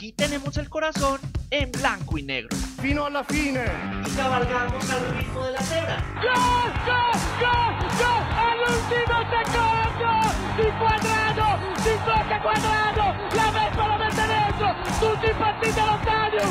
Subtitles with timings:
[0.00, 2.56] Aquí tenemos el corazón en blanco y negro.
[2.80, 3.66] Fino a la fine.
[4.06, 6.02] Y cabalgamos al ritmo de la cebra.
[6.22, 8.24] ¡Gol, gol, gol, gol!
[8.48, 10.08] ¡All'ultimo secondo!
[10.56, 11.46] Di Quadrado!
[11.84, 13.04] Di tocca Quadrado!
[13.36, 14.68] La Vespa lo mette dentro!
[15.00, 16.44] Tutti impazziti allo stadio!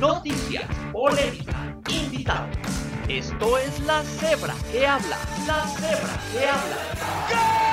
[0.00, 2.56] Noticias, polémica, invitados.
[3.06, 5.18] Esto es La Cebra que habla.
[5.46, 6.76] La Cebra que habla.
[7.28, 7.63] ¡Sciacquatevi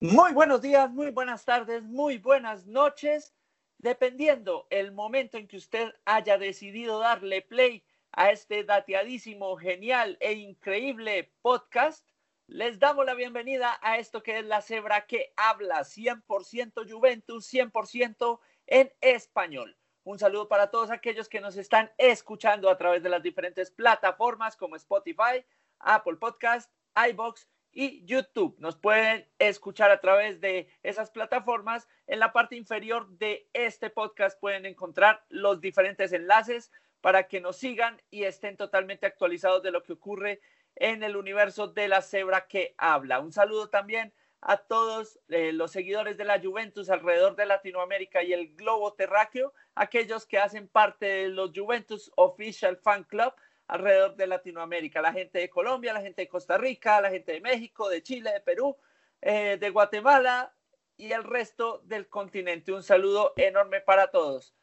[0.00, 3.34] Muy buenos días, muy buenas tardes, muy buenas noches.
[3.78, 10.34] Dependiendo el momento en que usted haya decidido darle play a este dateadísimo, genial e
[10.34, 12.06] increíble podcast,
[12.46, 18.38] les damos la bienvenida a esto que es la cebra que habla 100% Juventus, 100%
[18.68, 19.76] en español.
[20.04, 24.56] Un saludo para todos aquellos que nos están escuchando a través de las diferentes plataformas
[24.56, 25.44] como Spotify,
[25.80, 27.48] Apple Podcast, iBox
[27.80, 28.56] y YouTube.
[28.58, 31.86] Nos pueden escuchar a través de esas plataformas.
[32.08, 37.56] En la parte inferior de este podcast pueden encontrar los diferentes enlaces para que nos
[37.56, 40.40] sigan y estén totalmente actualizados de lo que ocurre
[40.74, 43.20] en el universo de la cebra que habla.
[43.20, 48.32] Un saludo también a todos eh, los seguidores de la Juventus alrededor de Latinoamérica y
[48.32, 53.32] el globo terráqueo, aquellos que hacen parte de los Juventus Official Fan Club
[53.68, 57.40] alrededor de Latinoamérica, la gente de Colombia, la gente de Costa Rica, la gente de
[57.40, 58.76] México, de Chile, de Perú,
[59.20, 60.52] eh, de Guatemala
[60.96, 62.72] y el resto del continente.
[62.72, 64.54] Un saludo enorme para todos.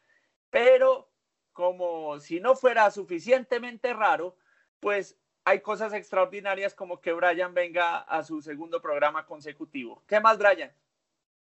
[0.50, 1.08] Pero
[1.52, 4.36] como si no fuera suficientemente raro,
[4.80, 10.02] pues hay cosas extraordinarias como que Brian venga a su segundo programa consecutivo.
[10.06, 10.72] ¿Qué más, Brian?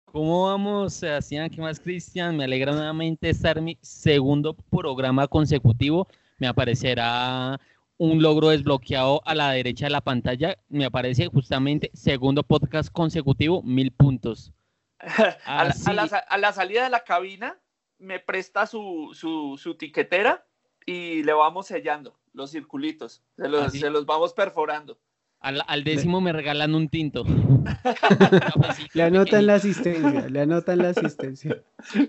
[0.06, 1.48] ¿Cómo vamos, Sebastián?
[1.48, 2.36] ¿Qué más, Cristian?
[2.36, 6.08] Me alegra nuevamente estar en mi segundo programa consecutivo.
[6.38, 7.60] Me aparecerá
[7.96, 10.56] un logro desbloqueado a la derecha de la pantalla.
[10.68, 14.52] Me aparece justamente segundo podcast consecutivo, mil puntos.
[15.00, 17.58] a, la, Así- a la sa- a la salida de la cabina
[17.98, 20.46] me presta su, su, su tiquetera
[20.86, 23.22] y le vamos sellando los circulitos.
[23.36, 23.78] Se los, Así.
[23.78, 24.98] se los vamos perforando.
[25.40, 27.24] Al, al décimo me regalan un tinto.
[28.94, 31.62] Le anotan la asistencia, le anotan la asistencia.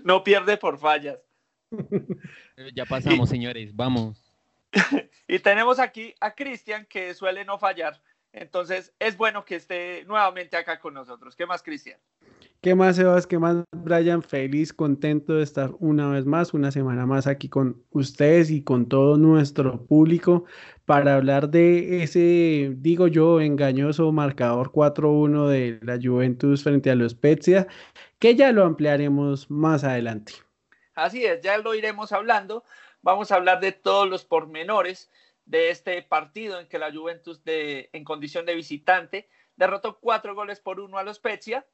[0.04, 1.18] No pierde por fallas.
[2.74, 3.74] Ya pasamos, señores.
[3.74, 4.22] Vamos.
[5.28, 8.00] Y tenemos aquí a Cristian que suele no fallar.
[8.32, 11.34] Entonces es bueno que esté nuevamente acá con nosotros.
[11.34, 11.98] ¿Qué más, Cristian?
[12.60, 13.26] ¿Qué más, Sebas?
[13.26, 14.22] ¿Qué más, Brian?
[14.22, 18.86] Feliz, contento de estar una vez más, una semana más aquí con ustedes y con
[18.88, 20.44] todo nuestro público
[20.84, 27.12] para hablar de ese, digo yo, engañoso marcador 4-1 de la Juventus frente a los
[27.12, 27.66] Spezia,
[28.18, 30.45] que ya lo ampliaremos más adelante.
[30.96, 32.64] Así es, ya lo iremos hablando.
[33.02, 35.10] Vamos a hablar de todos los pormenores
[35.44, 40.58] de este partido en que la Juventus de, en condición de visitante derrotó cuatro goles
[40.58, 41.66] por uno a los Spezia.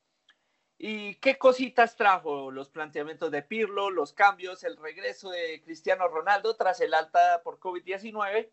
[0.77, 2.51] ¿Y qué cositas trajo?
[2.51, 7.61] Los planteamientos de Pirlo, los cambios, el regreso de Cristiano Ronaldo tras el alta por
[7.61, 8.51] COVID-19.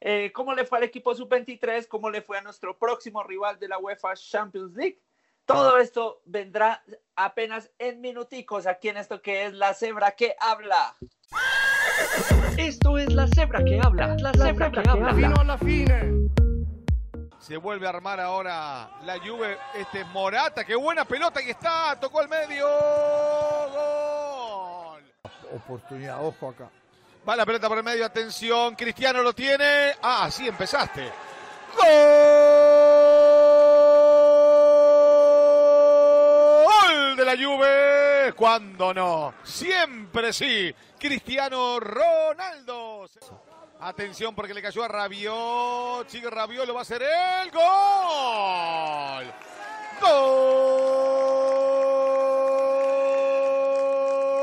[0.00, 1.88] Eh, ¿Cómo le fue al equipo sub-23?
[1.88, 5.00] ¿Cómo le fue a nuestro próximo rival de la UEFA Champions League?
[5.44, 6.82] Todo esto vendrá
[7.16, 10.96] apenas en minuticos aquí en esto que es la cebra que habla.
[12.56, 14.14] Esto es La Cebra que habla.
[14.18, 15.14] La Cebra que habla.
[15.14, 16.28] Fino a la fine.
[17.38, 19.58] Se vuelve a armar ahora la Juve.
[19.74, 21.98] Este es Morata, qué buena pelota que está.
[21.98, 22.68] Tocó al medio.
[23.72, 25.02] Gol.
[25.56, 26.70] Oportunidad, ojo acá.
[27.28, 28.04] Va la pelota por el medio.
[28.04, 28.74] Atención.
[28.76, 29.94] Cristiano lo tiene.
[30.02, 31.10] Ah, sí, empezaste.
[31.76, 32.41] Gol
[37.34, 38.32] la Juve.
[38.34, 39.34] ¿Cuándo no?
[39.42, 40.74] Siempre sí.
[40.98, 43.08] Cristiano Ronaldo.
[43.80, 46.08] Atención porque le cayó a Rabiot.
[46.08, 47.62] Sigue Rabiot, lo va a hacer el gol.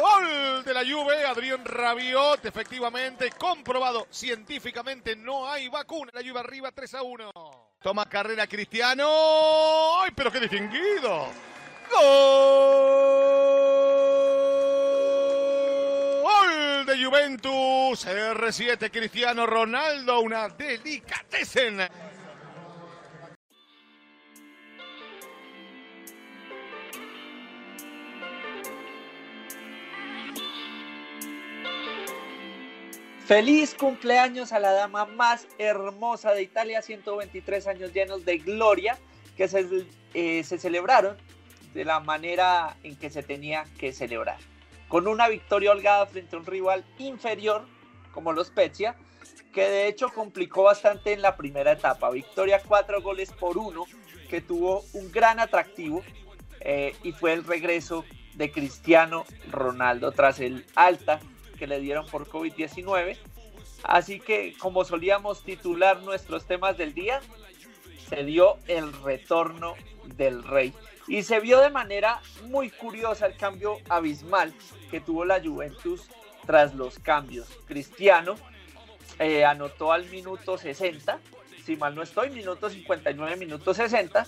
[0.01, 6.11] Gol de la Juve, Adrián Rabiot, efectivamente, comprobado científicamente, no hay vacuna.
[6.13, 7.31] La Juve arriba 3 a 1.
[7.81, 10.01] Toma carrera Cristiano.
[10.01, 11.48] ¡Ay, pero qué distinguido!
[11.89, 12.45] Gol
[16.85, 21.87] de Juventus, R7 Cristiano Ronaldo, una delicatessen.
[33.29, 38.97] Feliz cumpleaños a la dama más hermosa de Italia, 123 años llenos de gloria
[39.37, 41.15] que se, eh, se celebraron
[41.73, 44.37] de la manera en que se tenía que celebrar.
[44.87, 47.65] Con una victoria holgada frente a un rival inferior
[48.11, 48.95] como los Spezia,
[49.53, 52.09] que de hecho complicó bastante en la primera etapa.
[52.09, 53.85] Victoria cuatro goles por uno,
[54.29, 56.03] que tuvo un gran atractivo
[56.61, 58.05] eh, y fue el regreso
[58.35, 61.19] de Cristiano Ronaldo tras el alta
[61.57, 63.17] que le dieron por COVID-19.
[63.83, 67.21] Así que como solíamos titular nuestros temas del día,
[68.09, 69.75] se dio el retorno
[70.15, 70.73] del rey.
[71.09, 74.53] Y se vio de manera muy curiosa el cambio abismal
[74.91, 76.07] que tuvo la Juventus
[76.45, 77.47] tras los cambios.
[77.65, 78.35] Cristiano
[79.17, 81.19] eh, anotó al minuto 60,
[81.65, 84.27] si mal no estoy, minuto 59, minuto 60,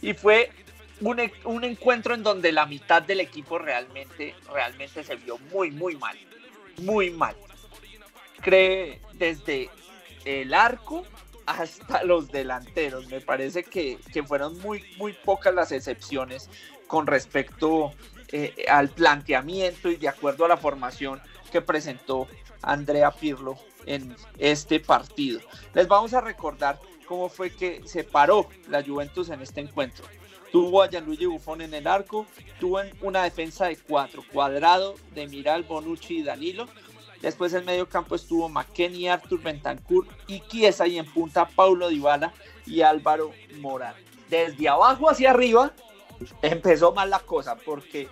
[0.00, 0.50] y fue
[1.00, 5.96] un, un, encuentro en donde la mitad del equipo realmente, realmente se vio muy, muy
[5.96, 6.16] mal,
[6.78, 7.34] muy mal.
[8.40, 9.68] Cree desde
[10.24, 11.04] el arco
[11.50, 13.08] hasta los delanteros.
[13.08, 16.48] Me parece que, que fueron muy, muy pocas las excepciones
[16.86, 17.92] con respecto
[18.32, 21.20] eh, al planteamiento y de acuerdo a la formación
[21.50, 22.28] que presentó
[22.62, 23.56] Andrea Pirlo
[23.86, 25.40] en este partido.
[25.74, 30.04] Les vamos a recordar cómo fue que se paró la Juventus en este encuentro.
[30.52, 32.26] Tuvo a Gianluigi Buffon en el arco,
[32.58, 36.68] tuvo una defensa de cuatro, cuadrado de Miral, Bonucci y Danilo.
[37.20, 42.32] Después en medio campo estuvo McKenny, Artur Bentancur y Chiesa y en punta Paulo Dybala
[42.66, 43.94] y Álvaro Morán.
[44.28, 45.72] Desde abajo hacia arriba
[46.42, 48.08] empezó mal la cosa porque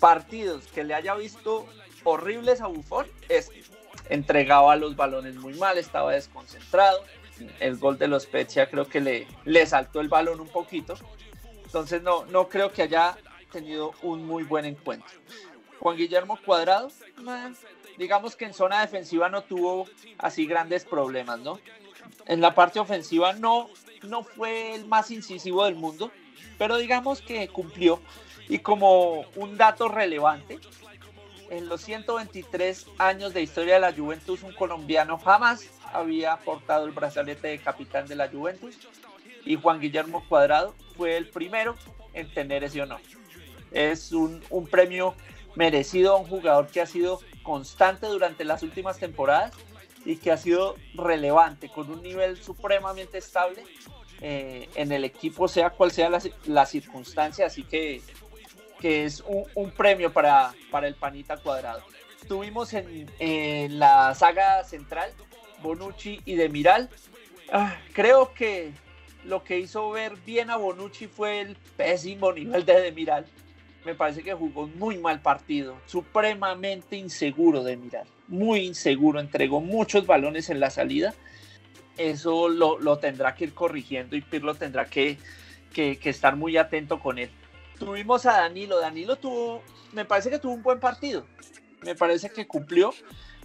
[0.00, 1.66] partidos que le haya visto
[2.04, 3.06] horribles a Buffon
[4.08, 7.04] entregaba los balones muy mal, estaba desconcentrado.
[7.60, 10.94] El gol de los Spezia creo que le, le saltó el balón un poquito.
[11.64, 13.16] Entonces no, no creo que haya
[13.52, 15.18] tenido un muy buen encuentro.
[15.80, 16.90] Juan Guillermo Cuadrado,
[17.96, 19.86] digamos que en zona defensiva no tuvo
[20.18, 21.58] así grandes problemas, ¿no?
[22.26, 23.68] En la parte ofensiva no,
[24.02, 26.10] no fue el más incisivo del mundo,
[26.58, 28.00] pero digamos que cumplió.
[28.48, 30.58] Y como un dato relevante,
[31.50, 36.92] en los 123 años de historia de la Juventus, un colombiano jamás había portado el
[36.92, 38.76] brazalete de capitán de la Juventus
[39.44, 41.74] y Juan Guillermo Cuadrado fue el primero
[42.12, 43.00] en tener ese honor.
[43.70, 45.14] Es un, un premio
[45.58, 49.52] merecido a un jugador que ha sido constante durante las últimas temporadas
[50.04, 53.64] y que ha sido relevante, con un nivel supremamente estable
[54.20, 57.46] eh, en el equipo, sea cual sea la, la circunstancia.
[57.46, 58.02] Así que
[58.78, 59.24] que es
[59.56, 61.82] un, premio para, para, el Panita Cuadrado.
[62.28, 65.10] Tuvimos en, la saga central
[65.62, 66.88] Bonucci y Demiral.
[67.50, 68.72] Ah, creo que
[69.24, 73.26] lo que hizo ver bien a Bonucci fue el pésimo nivel de Demiral.
[73.84, 80.50] Me parece que jugó muy mal partido, supremamente inseguro Demiral, muy inseguro, entregó muchos balones
[80.50, 81.14] en la salida.
[81.96, 85.18] Eso lo, lo tendrá que ir corrigiendo y Pirlo tendrá que,
[85.72, 87.30] que, que estar muy atento con él
[87.78, 88.80] tuvimos a Danilo.
[88.80, 91.24] Danilo tuvo, me parece que tuvo un buen partido.
[91.82, 92.92] Me parece que cumplió.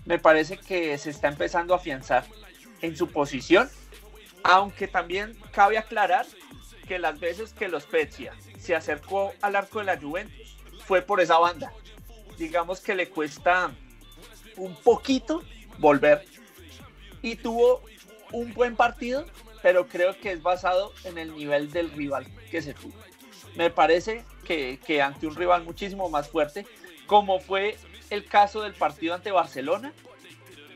[0.06, 2.26] Me parece que se está empezando a afianzar
[2.82, 3.70] en su posición.
[4.44, 6.26] Aunque también cabe aclarar
[6.88, 11.22] que las veces que los Spezia se acercó al arco de la Juventus fue por
[11.22, 11.74] esa banda.
[12.38, 13.72] Digamos que le cuesta
[14.58, 15.44] un poquito
[15.80, 16.26] volver.
[17.22, 17.82] Y tuvo
[18.32, 19.26] un buen partido,
[19.62, 22.94] pero creo que es basado en el nivel del rival que se tuvo
[23.56, 26.66] me parece que, ante un rival muchísimo más fuerte,
[27.08, 27.78] como fue
[28.10, 29.94] el caso del partido ante Barcelona,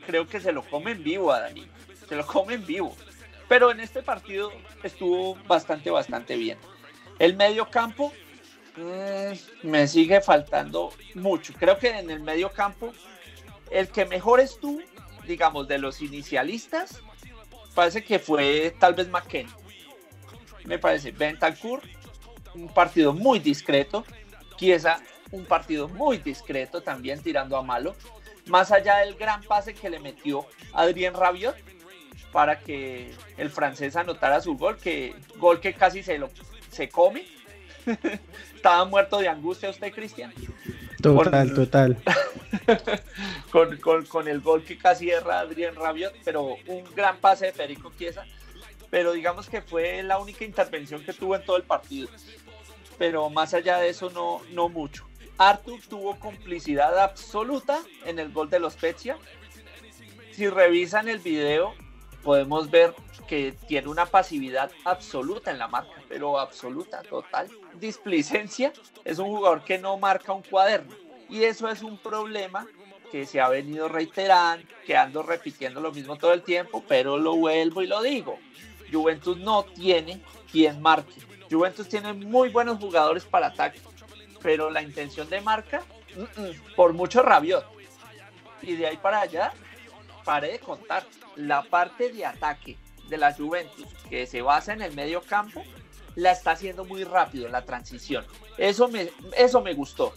[0.06, 1.66] creo que se lo comen vivo a Dani,
[2.08, 2.96] se lo comen vivo.
[3.48, 4.52] Pero en este partido
[4.82, 6.58] estuvo bastante, bastante bien.
[7.18, 8.12] El medio campo
[8.76, 11.52] mm, me sigue faltando mucho.
[11.58, 12.92] Creo que en el medio campo
[13.70, 14.80] el que mejor estuvo,
[15.26, 17.00] digamos, de los inicialistas,
[17.74, 19.54] parece que fue tal vez McKenna.
[20.64, 21.80] Me parece Bentancur
[22.54, 24.04] un partido muy discreto.
[24.56, 25.00] Chiesa,
[25.30, 27.94] un partido muy discreto también tirando a malo.
[28.46, 31.56] Más allá del gran pase que le metió Adrien Rabiot
[32.32, 36.30] para que el francés anotara su gol, que gol que casi se lo
[36.70, 37.26] se come.
[38.54, 40.32] Estaba muerto de angustia usted, Cristian.
[41.00, 41.96] Total, total.
[43.52, 47.52] con, con, con, el gol que casi erra Adrien Rabiot, pero un gran pase de
[47.52, 48.24] Perico Chiesa.
[48.90, 52.08] Pero digamos que fue la única intervención que tuvo en todo el partido
[52.98, 55.06] pero más allá de eso no, no mucho.
[55.38, 59.16] Artur tuvo complicidad absoluta en el gol de los Spezia.
[60.32, 61.74] Si revisan el video,
[62.28, 62.94] podemos ver
[63.26, 67.48] que tiene una pasividad absoluta en la marca, pero absoluta, total.
[67.80, 68.70] Displicencia
[69.02, 70.94] es un jugador que no marca un cuaderno
[71.30, 72.66] y eso es un problema
[73.10, 77.34] que se ha venido reiterando, que ando repitiendo lo mismo todo el tiempo, pero lo
[77.34, 78.38] vuelvo y lo digo.
[78.92, 80.20] Juventus no tiene
[80.52, 81.22] quien marque.
[81.50, 83.80] Juventus tiene muy buenos jugadores para ataque,
[84.42, 85.82] pero la intención de marca,
[86.76, 87.64] por mucho Rabiot.
[88.60, 89.54] Y de ahí para allá,
[90.26, 91.06] pare de contar.
[91.38, 92.76] La parte de ataque
[93.08, 95.62] de la Juventus, que se basa en el medio campo,
[96.14, 98.26] la está haciendo muy rápido la transición.
[98.58, 100.12] Eso me, eso me gustó.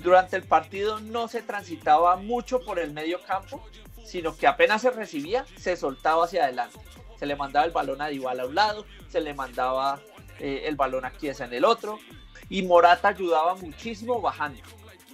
[0.00, 3.64] Durante el partido no se transitaba mucho por el medio campo,
[4.04, 6.78] sino que apenas se recibía, se soltaba hacia adelante.
[7.18, 10.00] Se le mandaba el balón a Dybala a un lado, se le mandaba
[10.40, 11.98] eh, el balón a Chiesa en el otro,
[12.48, 14.60] y Morata ayudaba muchísimo bajando.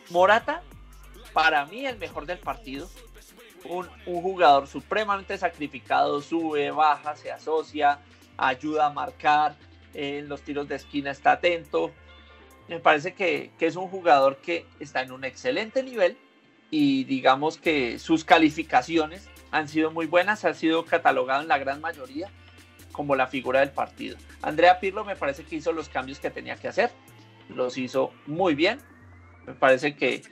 [0.08, 0.62] Morata,
[1.34, 2.88] para mí, el mejor del partido.
[3.64, 7.98] Un, jugador supremamente sacrificado, sube, baja, se asocia,
[8.36, 9.56] ayuda a marcar,
[9.94, 11.92] eh, en los tiros de esquina está atento.
[12.68, 16.16] Me parece que, que, es un jugador que está en un excelente nivel
[16.70, 21.80] y digamos que sus calificaciones han sido muy buenas, ha sido catalogado en la gran
[21.80, 22.30] mayoría
[22.92, 24.16] como la figura del partido.
[24.42, 26.90] Andrea Pirlo me parece que hizo los cambios que tenía que hacer,
[27.48, 28.78] los hizo muy bien.
[29.46, 30.22] Me parece que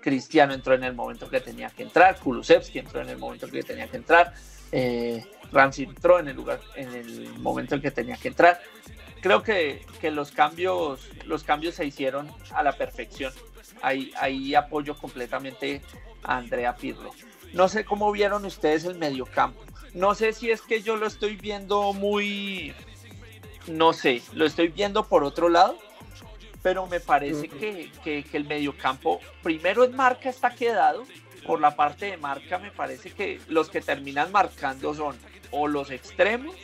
[0.00, 3.62] Cristiano entró en el momento que tenía que entrar, Kulusevski entró en el momento que
[3.62, 4.34] tenía que entrar,
[4.72, 8.60] eh, Ramsey entró en el lugar, en el momento en que tenía que entrar.
[9.20, 13.32] Creo que, que los cambios, los cambios se hicieron a la perfección.
[13.82, 15.82] Ahí, ahí apoyo completamente
[16.22, 17.10] a Andrea Pirlo.
[17.52, 19.60] No sé cómo vieron ustedes el mediocampo.
[19.94, 22.74] No sé si es que yo lo estoy viendo muy,
[23.66, 25.78] no sé, lo estoy viendo por otro lado,
[26.68, 31.04] pero me parece que, que, que el mediocampo, primero en marca está quedado,
[31.46, 35.16] por la parte de marca me parece que los que terminan marcando son
[35.50, 36.54] o los extremos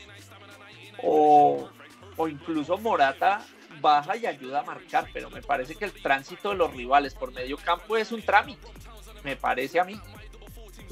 [1.02, 1.70] o,
[2.18, 3.46] o, incluso Morata
[3.80, 7.32] baja y ayuda a marcar, pero me parece que el tránsito de los rivales por
[7.32, 8.68] medio campo es un trámite,
[9.24, 9.98] me parece a mí.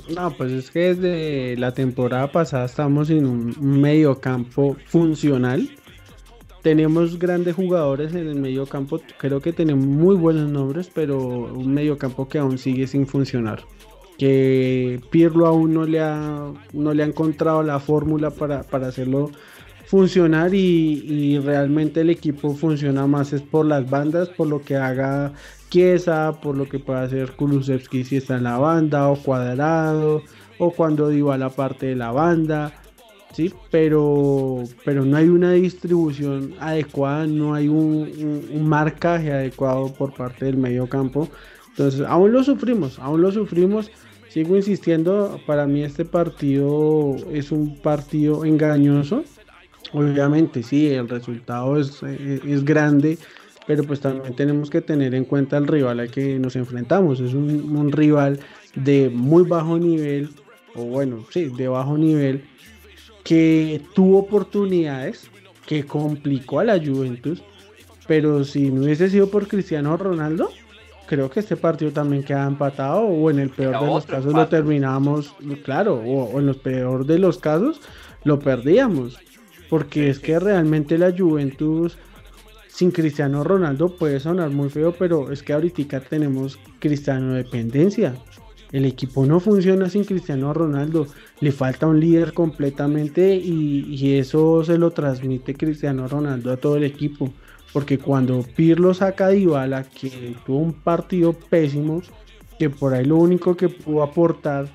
[0.08, 5.68] No, pues es que desde la temporada pasada estamos en un medio campo funcional.
[6.62, 11.74] Tenemos grandes jugadores en el medio campo, creo que tenemos muy buenos nombres, pero un
[11.74, 13.64] medio campo que aún sigue sin funcionar
[14.18, 19.32] que Pirlo aún no le ha, no le ha encontrado la fórmula para, para hacerlo
[19.92, 25.32] funcionar y, realmente el equipo funciona más es por las bandas, por lo que haga
[25.70, 30.22] Chiesa, por lo que pueda hacer Kulusevski si está en la banda o cuadrado
[30.58, 32.72] o cuando digo a la parte de la banda.
[33.32, 40.44] Sí, pero, pero no hay una distribución adecuada, no hay un, marcaje adecuado por parte
[40.44, 41.28] del medio campo.
[41.70, 43.90] Entonces, aún lo sufrimos, aún lo sufrimos.
[44.28, 49.24] Sigo insistiendo, para mí este partido es un partido engañoso.
[49.92, 53.18] Obviamente, sí, el resultado es, es grande,
[53.66, 57.20] pero pues también tenemos que tener en cuenta el rival al que nos enfrentamos.
[57.20, 58.40] Es un rival
[58.74, 60.30] de muy bajo nivel,
[60.74, 62.44] o bueno, sí, de bajo nivel,
[63.24, 65.28] que tuvo oportunidades,
[65.66, 67.42] que complicó a la Juventus,
[68.06, 70.50] pero si no hubiese sido por Cristiano Ronaldo,
[71.06, 74.48] creo que este partido también queda empatado o en el peor de los casos lo
[74.48, 77.80] terminamos, claro, o, o, en los peor de los casos
[78.24, 79.18] lo perdíamos.
[79.68, 81.96] Porque es que realmente la Juventus
[82.68, 88.14] sin Cristiano Ronaldo puede sonar muy feo, pero es que ahorita tenemos Cristiano dependencia.
[88.72, 91.06] El equipo no funciona sin Cristiano Ronaldo.
[91.40, 96.84] Le falta un líder completamente y, eso se lo transmite Cristiano Ronaldo a todo el
[96.84, 97.32] equipo
[97.72, 102.02] porque cuando Pirlo saca a Dybala, que tuvo un partido pésimo,
[102.58, 104.68] que por ahí lo único que pudo aportar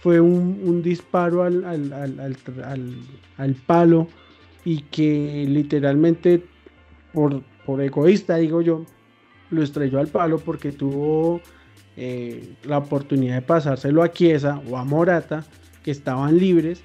[0.00, 1.56] fue un, disparo al,
[3.66, 4.08] palo
[4.64, 6.44] y que literalmente
[7.12, 8.84] por, por egoísta digo yo,
[9.50, 11.40] lo estrelló al palo porque tuvo
[11.96, 15.44] eh, la oportunidad de pasárselo a Chiesa o a Morata,
[15.82, 16.82] que estaban libres,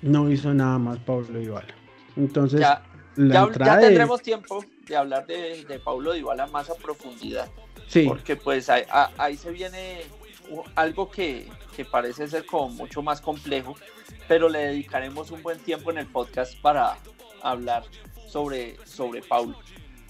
[0.00, 1.74] no hizo nada más Pablo Dybala.
[2.16, 2.82] Entonces, ya,
[3.16, 4.24] la ya, tendremos de...
[4.24, 7.48] tiempo de hablar de, de Paulo Dybala más a profundidad.
[7.86, 8.06] Sí.
[8.06, 8.84] Porque pues ahí,
[9.18, 10.02] ahí se viene
[10.74, 13.74] algo que, que, parece ser como mucho más complejo,
[14.28, 16.96] pero le dedicaremos un buen tiempo en el podcast para
[17.42, 17.84] hablar
[18.28, 19.58] sobre, sobre Paulo.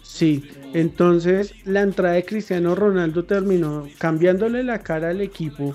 [0.03, 0.45] Sí,
[0.75, 5.75] entonces la entrada de Cristiano Ronaldo terminó cambiándole la cara al equipo.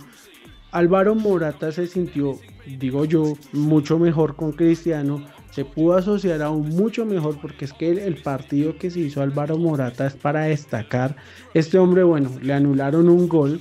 [0.71, 2.37] Álvaro Morata se sintió,
[2.77, 5.25] digo yo, mucho mejor con Cristiano
[5.57, 9.57] se pudo asociar aún mucho mejor porque es que el, partido que se hizo Álvaro
[9.57, 11.15] Morata es para destacar.
[11.55, 13.59] Este hombre, bueno, le anularon un gol,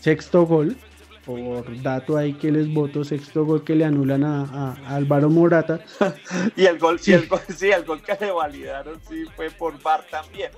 [0.00, 0.76] sexto gol,
[1.26, 5.28] por dato ahí que les voto, sexto gol que le anulan a, a, a Álvaro
[5.28, 5.80] Morata.
[6.56, 7.10] y, el gol, sí.
[7.10, 10.50] Y el gol, sí, el gol que le validaron sí fue por VAR también.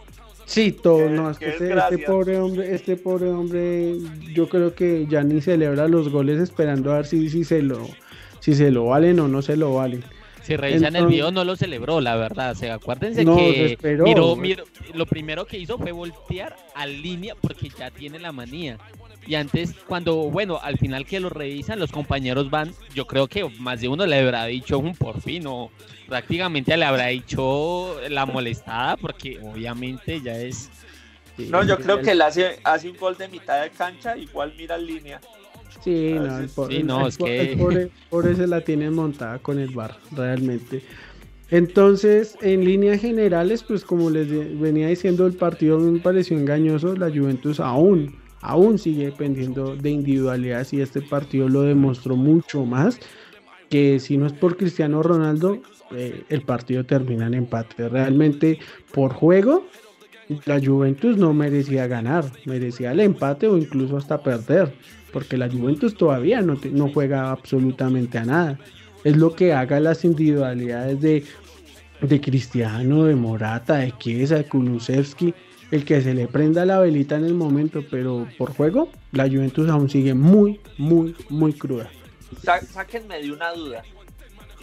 [0.44, 3.96] Sí, todo, no, es que este, este, pobre hombre, este pobre hombre,
[4.32, 7.86] yo creo que ya ni celebra los goles esperando a ver si, si se lo,
[8.40, 10.04] si se lo valen o no se lo valen.
[10.42, 12.52] Si revisan el video no lo celebró, la verdad.
[12.52, 14.04] O sea, acuérdense No, que desesperó.
[14.04, 18.78] miró, miró- lo primero que hizo fue voltear a línea porque ya tiene la manía.
[19.28, 23.46] Y antes, cuando, bueno, al final que lo revisan, los compañeros van, yo creo que
[23.60, 25.70] más de uno le habrá dicho un por fin o
[26.08, 30.70] prácticamente le habrá dicho la molestada porque obviamente ya es...
[31.36, 34.76] No, yo creo que él hace, hace un gol de mitad de cancha, igual mira
[34.76, 35.20] en línea.
[35.84, 38.34] Sí, Ah, no, sí, el, po- sí, el- no, el es que- el pobre, pobre
[38.34, 40.82] se la tiene montada con el bar, realmente.
[41.50, 46.96] Entonces, en líneas generales, pues como les de- venía diciendo, el partido me pareció engañoso.
[46.96, 52.98] La Juventus aún, aún sigue dependiendo de individualidades y este partido lo demostró mucho más.
[53.68, 57.88] Que si no es por Cristiano Ronaldo, eh, el partido termina en empate.
[57.88, 58.58] Realmente,
[58.92, 59.66] por juego,
[60.44, 64.72] la Juventus no merecía ganar, merecía el empate o incluso hasta perder,
[65.12, 66.56] porque la Juventus todavía no,
[66.92, 68.58] juega absolutamente a nada.
[69.04, 71.24] Es lo que haga las individualidades de,
[72.02, 75.34] de Cristiano, de Morata, de Chiesa, de Kulusevski,
[75.70, 79.68] el que se le prenda la velita en el momento, pero por juego, la Juventus
[79.68, 81.90] aún sigue muy, muy, muy cruda.
[82.42, 83.82] Sá- sáquenme de una duda.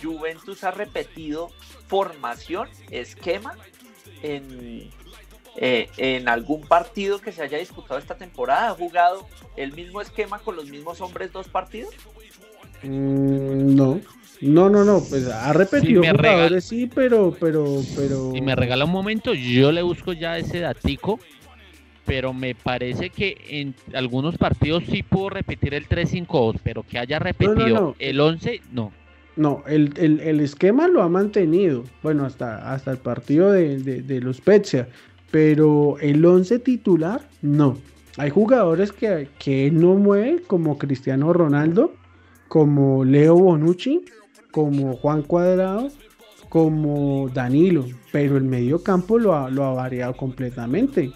[0.02, 1.50] Juventus ha repetido
[1.88, 3.54] formación, esquema
[4.24, 4.90] en,
[5.58, 8.70] eh, en algún partido que se haya disputado esta temporada.
[8.70, 11.94] ¿Ha jugado el mismo esquema con los mismos hombres dos partidos?
[12.84, 14.02] Mm, no,
[14.42, 18.32] no, no, no, pues ha repetido jugadores, sí, pero, pero, pero...
[18.34, 21.20] Si me regala un momento, yo le busco ya ese datico,
[22.06, 27.18] pero me parece que en algunos partidos sí pudo repetir el 3-5-2, pero que haya
[27.20, 27.96] repetido no.
[28.00, 28.92] el 11, no.
[29.36, 34.02] No, el, el- el esquema lo ha mantenido, bueno, hasta, hasta el partido de, de-
[34.02, 34.88] de los Spezia,
[35.32, 37.78] pero el 11 titular, no.
[38.18, 41.94] Hay jugadores que, que no mueve, como Cristiano Ronaldo,
[42.48, 44.06] como Leo Bonucci,
[44.56, 45.90] como Juan Cuadrado,
[46.48, 51.12] como Danilo, pero el medio campo lo ha, lo ha variado completamente.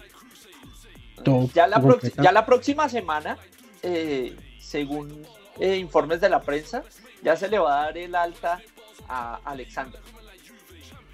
[1.24, 3.38] Todo Ya la, prox- completa- ya la próxima semana,
[3.82, 5.22] eh, según
[5.58, 6.82] eh, informes de la prensa,
[7.22, 8.60] ya se le va a dar el alta
[9.08, 10.02] a Alexander.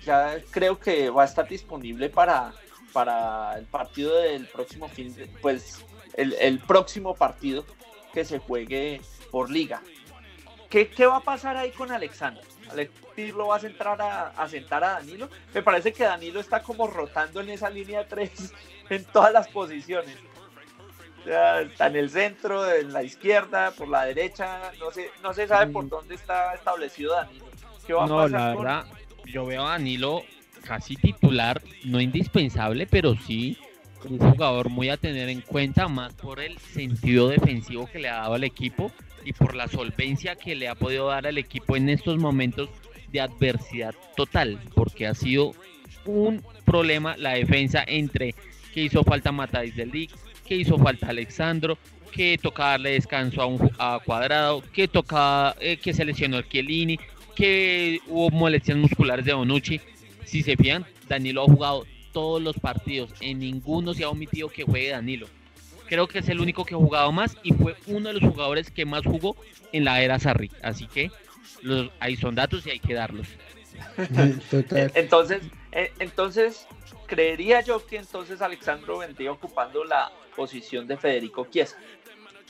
[0.05, 2.53] Ya creo que va a estar disponible para,
[2.93, 5.85] para el partido del próximo fin, de- pues
[6.15, 7.65] el, el próximo partido
[8.13, 9.81] que se juegue por liga.
[10.77, 12.45] ¿Qué, qué va a pasar ahí con Alexander?
[12.71, 15.31] ¿Alex Pirlo va a sentar a, a sentar a Danilo?
[15.55, 18.53] Me parece que Danilo está como rotando en esa línea de tres
[18.91, 20.15] en todas las posiciones.
[21.21, 25.33] O sea, está en el centro, en la izquierda, por la derecha, no se, no
[25.33, 27.47] se sabe por dónde está establecido Danilo.
[27.87, 28.85] ¿Qué va a No, pasar la con- verdad,
[29.25, 30.25] yo veo a Danilo
[30.63, 33.57] casi titular, no indispensable, pero sí
[34.05, 38.17] un jugador muy a tener en cuenta, más por el sentido defensivo que le ha
[38.17, 38.93] dado al equipo
[39.25, 42.69] y por la solvencia que le ha podido dar al equipo en estos momentos
[43.11, 45.53] de adversidad total, porque ha sido
[46.05, 48.35] un problema la defensa entre
[48.73, 50.09] que hizo falta Matáis del
[50.47, 51.79] que hizo falta Alexandro,
[52.13, 53.59] que toca darle descanso a, un,
[54.05, 56.99] Cuadrado, que toca eh, que se lesionó el Chiellini,
[57.35, 59.81] que hubo molestias musculares de Bonucci.
[60.25, 64.63] Si se fijan, Danilo ha jugado todos los partidos, en ninguno se ha omitido que
[64.65, 65.27] juegue Danilo.
[65.87, 68.71] Creo que es el único que ha jugado más y fue uno de los jugadores
[68.71, 69.37] que más jugó
[69.71, 70.51] en la era Sarri.
[70.63, 71.11] Así que
[71.61, 73.27] los, ahí son datos y hay que darlos.
[74.51, 74.91] Total.
[74.95, 76.67] Entonces, eh, entonces,
[77.07, 81.77] creería yo que entonces Alexandro vendría ocupando la posición de Federico Chiesa.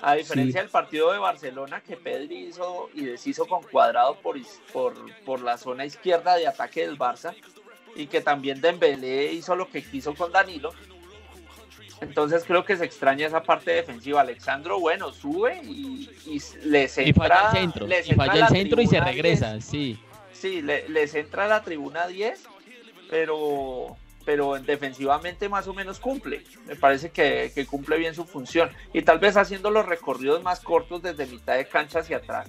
[0.00, 4.60] A diferencia del partido de Barcelona que Pedri hizo y deshizo con cuadrado por, is-
[4.72, 7.34] por, por la zona izquierda de ataque del Barça
[7.96, 10.72] y que también Dembélé hizo lo que quiso con Danilo.
[12.00, 14.20] Entonces creo que se extraña esa parte defensiva.
[14.20, 18.46] Alexandro, bueno, sube y, y les Y entra, falla el centro, les y falla la
[18.46, 19.64] el centro y se regresa, 10.
[19.64, 19.98] sí.
[20.32, 22.42] Sí, le- les entra la tribuna 10,
[23.08, 26.44] pero, pero defensivamente más o menos cumple.
[26.66, 28.70] Me parece que, que cumple bien su función.
[28.92, 32.46] Y tal vez haciendo los recorridos más cortos desde mitad de cancha hacia atrás,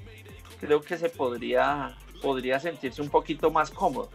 [0.59, 4.09] creo que se podría, podría sentirse un poquito más cómodo.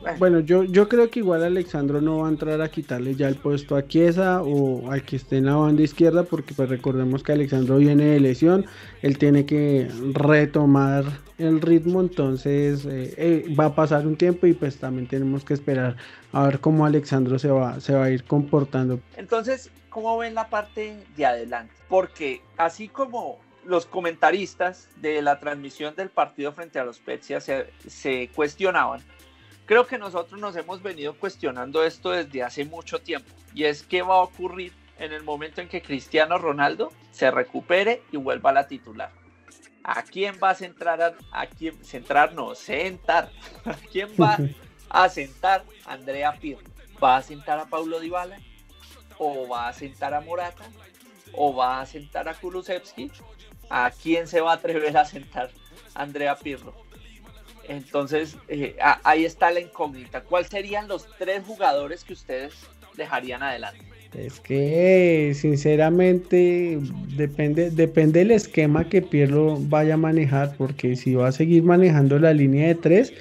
[0.00, 3.28] Bueno, Bueno, yo, yo creo que igual Alexandro no va a entrar a quitarle ya
[3.28, 7.22] el puesto a Chiesa o al que esté en la banda izquierda, porque pues recordemos
[7.22, 8.66] que Alexandro viene de lesión,
[9.02, 11.04] él tiene que retomar
[11.38, 15.54] el ritmo, entonces eh, eh, va a pasar un tiempo y pues también tenemos que
[15.54, 15.96] esperar
[16.32, 19.00] a ver cómo Alexandro se va, se va a ir comportando.
[19.16, 21.74] Entonces, ¿cómo ven la parte de adelante?
[21.88, 27.66] Porque así como los comentaristas de la transmisión del partido frente a los Spezia se,
[27.86, 29.00] se cuestionaban,
[29.66, 33.30] creo que nosotros nos hemos venido cuestionando esto desde hace mucho tiempo.
[33.54, 38.02] Y es qué va a ocurrir en el momento en que Cristiano Ronaldo se recupere
[38.12, 39.10] y vuelva a la titular.
[39.84, 41.02] ¿A quién va a centrar?
[41.02, 42.34] A, a quién centrar?
[42.34, 43.30] No, sentar.
[43.64, 44.38] ¿A quién va
[44.88, 46.68] a sentar Andrea Pirlo?
[47.02, 48.38] ¿Va a sentar a Paulo Dybala?
[49.18, 50.64] ¿O va a sentar a Morata?
[51.32, 53.10] ¿O va a sentar a Kulusevski?
[53.70, 55.50] ¿A quién se va a atrever a sentar
[55.94, 56.74] Andrea Pirlo?
[57.68, 60.22] Entonces, eh, ahí está la incógnita.
[60.22, 62.54] ¿Cuáles serían los tres jugadores que ustedes
[62.96, 63.84] dejarían adelante?
[64.14, 66.78] Es que sinceramente
[67.16, 72.18] depende, depende del esquema que Pirlo vaya a manejar, porque si va a seguir manejando
[72.18, 73.14] la línea de tres,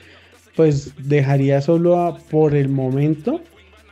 [0.58, 3.39] pues dejaría solo por el momento,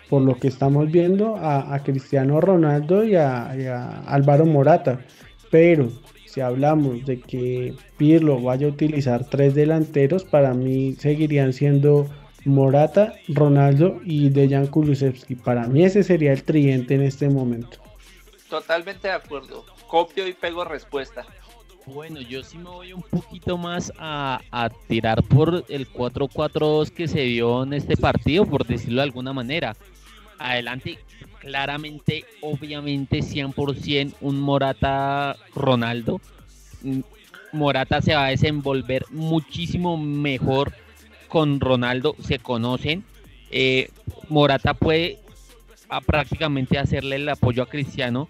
[0.09, 4.99] por lo que estamos viendo, a, Cristiano Ronaldo a, y a Álvaro Morata.
[5.51, 5.89] Pero
[6.29, 12.07] si hablamos de que Pirlo vaya a utilizar tres delanteros, para mí seguirían siendo
[12.45, 15.35] Morata, Ronaldo y Dejan Kulusevski.
[15.35, 17.79] Para mí ese sería el tridente en este momento.
[18.47, 19.65] Totalmente de acuerdo.
[19.87, 21.25] Copio y pego respuesta.
[21.87, 27.07] Bueno, yo sí me voy un poquito más a, a tirar por el 4-4-2 que
[27.07, 29.75] se dio en este partido, por decirlo de alguna manera.
[30.39, 30.97] Adelante,
[31.39, 36.21] claramente, obviamente, 100% un Morata Ronaldo.
[36.81, 37.01] Mm,
[37.51, 40.73] Morata se va a desenvolver muchísimo mejor
[41.27, 43.03] con Ronaldo, se conocen.
[43.51, 43.89] Eh,
[44.29, 45.19] Morata puede
[46.05, 48.29] prácticamente hacerle el apoyo a Cristiano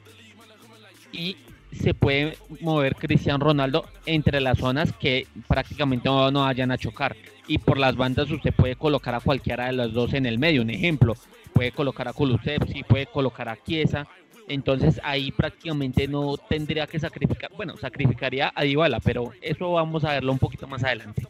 [1.11, 1.35] y
[1.71, 7.15] se puede mover Cristiano Ronaldo entre las zonas que prácticamente no, no vayan a chocar.
[7.47, 10.61] Y por las bandas usted puede colocar a cualquiera de los dos en el medio.
[10.61, 11.15] Un ejemplo,
[11.53, 14.07] puede colocar a Kulusevski, puede colocar a Chiesa.
[14.47, 20.13] Entonces ahí prácticamente no tendría que sacrificar, bueno, sacrificaría a Dybala, pero eso vamos a
[20.13, 21.27] verlo un poquito más adelante.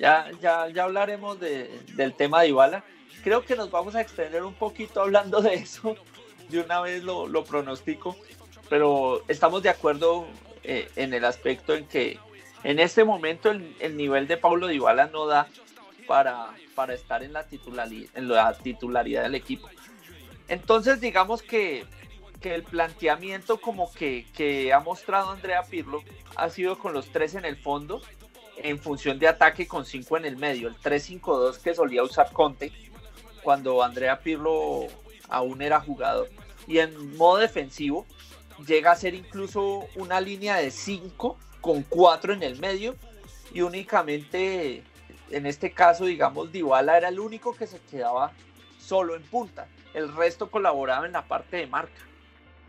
[0.00, 2.84] Ya, ya, ya hablaremos del tema de Dybala.
[3.22, 5.96] Creo que nos vamos a extender un poquito hablando de eso.
[6.48, 8.16] De una vez lo, lo pronostico,
[8.68, 10.26] pero estamos de acuerdo
[10.62, 12.18] eh, en el aspecto en que
[12.64, 15.48] en este momento el, el nivel de Paulo Dybala no da
[16.08, 19.68] para, para estar en la, titularidad, en la titularidad del equipo.
[20.48, 21.84] Entonces, digamos que,
[22.40, 26.02] que el planteamiento como que, que, ha mostrado Andrea Pirlo
[26.34, 28.00] ha sido con los tres en el fondo,
[28.56, 32.72] en función de ataque con cinco en el medio, el 3-5-2 que solía usar Conte
[33.42, 34.86] cuando Andrea Pirlo
[35.28, 36.28] aún era jugador.
[36.66, 38.06] Y en modo defensivo
[38.66, 42.96] llega a ser incluso una línea de 5 con 4 en el medio
[43.52, 44.82] y únicamente
[45.30, 48.32] en este caso, digamos, Dybala era el único que se quedaba
[48.78, 49.68] solo en punta.
[49.94, 52.00] El resto colaboraba en la parte de marca.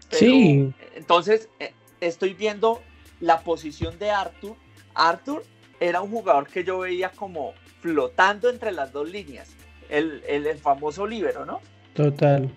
[0.10, 0.74] sí.
[0.96, 2.82] Entonces, eh, estoy viendo
[3.20, 4.56] la posición de Arthur.
[4.94, 5.44] Arthur
[5.80, 9.50] era un jugador que yo veía como flotando entre las dos líneas.
[9.90, 11.62] El, el, famoso libero, ¿no?
[11.96, 12.50] Total.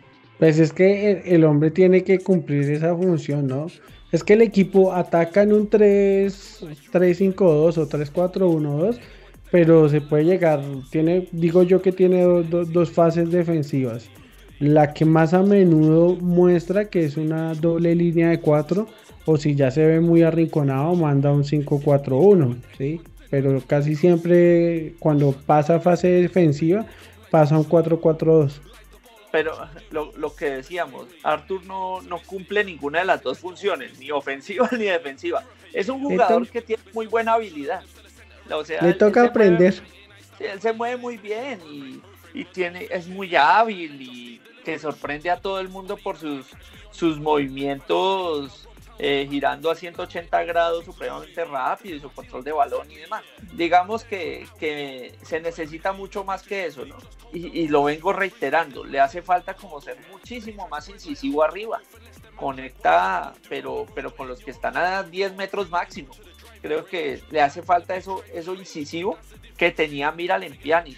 [0.42, 3.68] Pues es que el, hombre tiene que cumplir esa función, ¿no?
[4.10, 8.98] Es que el equipo ataca en un 3-5-2 o 3-4-1-2
[9.52, 14.10] pero se puede llegar, tiene, digo yo que tiene dos fases defensivas.
[14.58, 18.88] La que más a menudo muestra que es una doble línea de 4,
[19.26, 23.00] o si ya se ve muy arrinconado, manda un 5-4-1, ¿sí?
[23.30, 26.84] Pero casi siempre cuando pasa fase defensiva,
[27.30, 28.71] pasa un 4-4-2.
[29.32, 29.56] Pero
[29.90, 34.68] lo, lo, que decíamos, Arthur no, no cumple ninguna de las dos funciones, ni ofensiva
[34.78, 35.42] ni defensiva.
[35.72, 37.82] Es un jugador que tiene muy buena habilidad
[38.80, 39.82] le toca aprender.
[40.38, 41.60] él se mueve muy bien
[42.34, 46.46] y, tiene, es muy hábil y que sorprende a todo el mundo por sus,
[46.90, 48.68] sus movimientos
[49.04, 53.24] eh, girando a 180 grados supremamente rápido y su control de balón y demás.
[53.54, 54.46] Digamos que,
[55.22, 56.96] se necesita mucho más que eso, ¿no?
[57.32, 61.80] Y, y, lo vengo reiterando, le hace falta como ser muchísimo más incisivo arriba.
[62.36, 66.14] Conecta, pero, pero con los que están a 10 metros máximo
[66.62, 69.18] creo que le hace falta eso, eso incisivo
[69.58, 70.96] que tenía Mira Lempiani.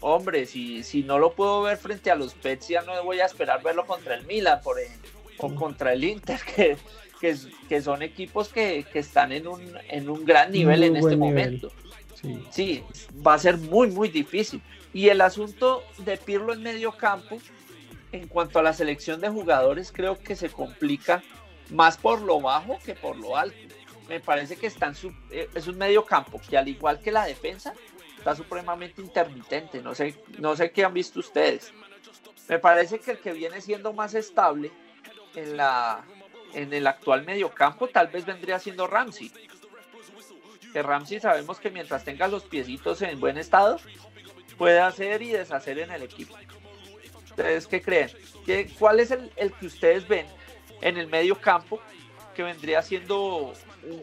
[0.00, 3.26] Hombre, si, si no lo puedo ver frente a los Pets, ya no voy a
[3.26, 6.76] esperar verlo contra el Milan, por ejemplo, o contra el Inter, que,
[7.20, 11.72] que, son equipos que, están en un, en un gran nivel en este momento.
[12.20, 12.46] Sí.
[12.50, 12.84] sí,
[13.26, 14.62] va a ser muy, muy difícil.
[14.92, 17.38] Y el asunto de Pirlo en medio campo,
[18.12, 21.22] en cuanto a la selección de jugadores, creo que se complica
[21.70, 23.56] más por lo bajo que por lo alto
[24.08, 27.10] me parece que está en su, eh, es un medio campo que al igual que
[27.10, 27.74] la defensa
[28.18, 29.82] está supremamente intermitente.
[29.82, 31.72] No sé, no sé qué han visto ustedes.
[32.48, 34.70] Me parece que el que viene siendo más estable
[35.34, 36.04] en, la,
[36.54, 39.32] en el actual mediocampo tal vez vendría siendo Ramsey.
[40.72, 43.78] Que Ramsey sabemos que mientras tenga los piecitos en buen estado,
[44.58, 46.34] puede hacer y deshacer en el equipo.
[47.30, 48.10] ¿Ustedes qué creen?
[48.46, 50.26] ¿Qué, ¿Cuál es el, el, que ustedes ven
[50.80, 51.80] en el medio campo
[52.34, 53.52] que vendría siendo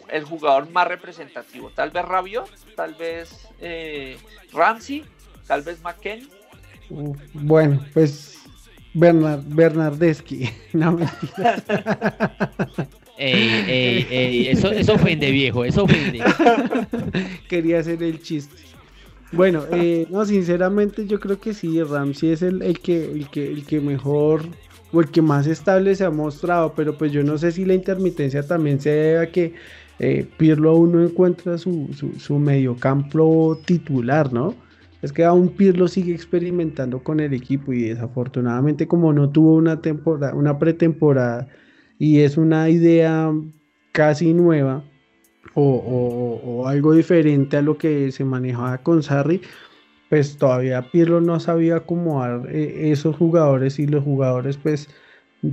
[0.10, 1.70] el jugador más representativo.
[1.70, 4.18] Tal vez Rabiot, tal vez eh,
[4.52, 5.04] Ramsey,
[5.48, 6.28] tal vez McKenny.
[7.34, 8.41] Bueno, pues
[8.94, 11.64] Bernard, Bernardeschi, no mentira.
[13.18, 16.22] Ey, ey, ey, eso, eso ofende, viejo, eso ofende.
[17.50, 18.56] Quería hacer el chiste.
[19.32, 23.48] Bueno, eh, no, sinceramente yo creo que sí, Ramsey es el, el, que, el, que,
[23.48, 24.44] el que mejor
[24.92, 27.74] o el que más estable se ha mostrado, pero pues yo no sé si la
[27.74, 29.54] intermitencia también se debe a que
[30.00, 34.56] eh, Pirlo aún no encuentra su, su, su mediocampo titular, ¿no?
[35.02, 39.82] Es que aún Pirlo sigue experimentando con el equipo y desafortunadamente como no tuvo una
[39.82, 41.48] temporada, una pretemporada
[41.98, 43.32] y es una idea
[43.92, 44.84] casi nueva
[45.54, 49.42] o, o, algo diferente a lo que se manejaba con Sarri,
[50.10, 54.88] pues todavía Pirlo no sabía acomodar eh, esos jugadores y los jugadores pues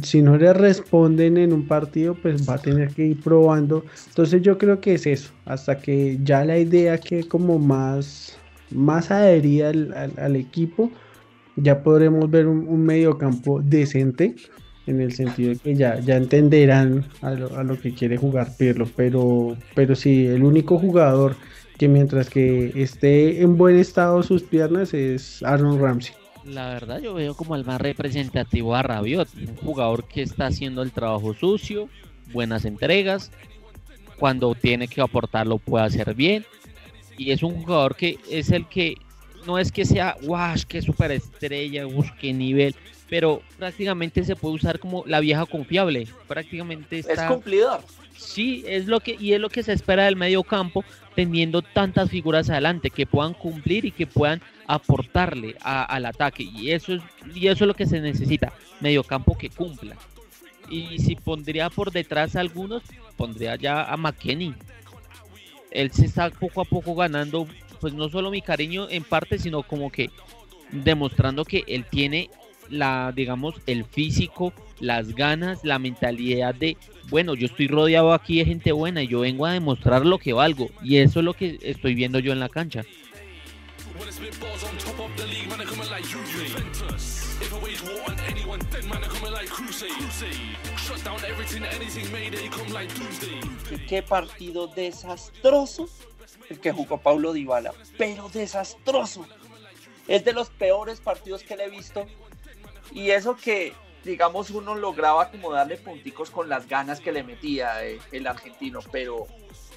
[0.02, 3.84] si no le responden en un partido pues va a tener que ir probando.
[4.08, 8.37] Entonces yo creo que es eso, hasta que ya la idea que como más,
[8.70, 10.90] más adherida al, al, equipo,
[11.56, 14.34] ya podremos ver un, un mediocampo decente
[14.86, 18.56] en el sentido de que ya, ya entenderán a lo, a lo, que quiere jugar
[18.56, 21.36] Pirlo, pero, pero sí, el único jugador
[21.76, 26.14] que mientras que esté en buen estado sus piernas es Aaron Ramsey.
[26.44, 30.82] La verdad yo veo como el más representativo a Rabiot, un jugador que está haciendo
[30.82, 31.88] el trabajo sucio,
[32.32, 33.30] buenas entregas,
[34.18, 36.44] cuando tiene que aportar lo puede hacer bien,
[37.18, 38.96] y es un jugador que es el que
[39.46, 42.74] no es que sea, wow, qué superestrella, wow, qué nivel,
[43.08, 46.06] pero prácticamente se puede usar como la vieja confiable.
[46.26, 47.12] Prácticamente está...
[47.12, 47.80] Es cumplidor.
[48.16, 52.10] Sí, es lo que y es lo que se espera del medio campo, teniendo tantas
[52.10, 57.02] figuras adelante que puedan cumplir y que puedan aportarle a, al ataque y eso es
[57.34, 59.96] y eso es lo que se necesita, medio campo que cumpla.
[60.68, 62.82] Y si pondría por detrás a algunos,
[63.16, 64.54] pondría ya a McKenny.
[65.70, 67.46] Él se está poco a poco ganando,
[67.80, 70.10] pues no solo mi cariño en parte, sino como que
[70.70, 72.30] demostrando que él tiene
[72.70, 76.76] la, digamos, el físico, las ganas, la mentalidad de,
[77.08, 80.32] bueno, yo estoy rodeado aquí de gente buena y yo vengo a demostrar lo que
[80.32, 80.70] valgo.
[80.82, 82.84] Y eso es lo que estoy viendo yo en la cancha.
[93.88, 95.88] Qué partido desastroso
[96.48, 99.26] el que jugó Paulo Dybala, pero desastroso.
[100.06, 102.06] Es de los peores partidos que le he visto
[102.92, 103.74] y eso que,
[104.04, 108.80] digamos, uno lograba como darle punticos con las ganas que le metía eh, el argentino,
[108.90, 109.26] pero,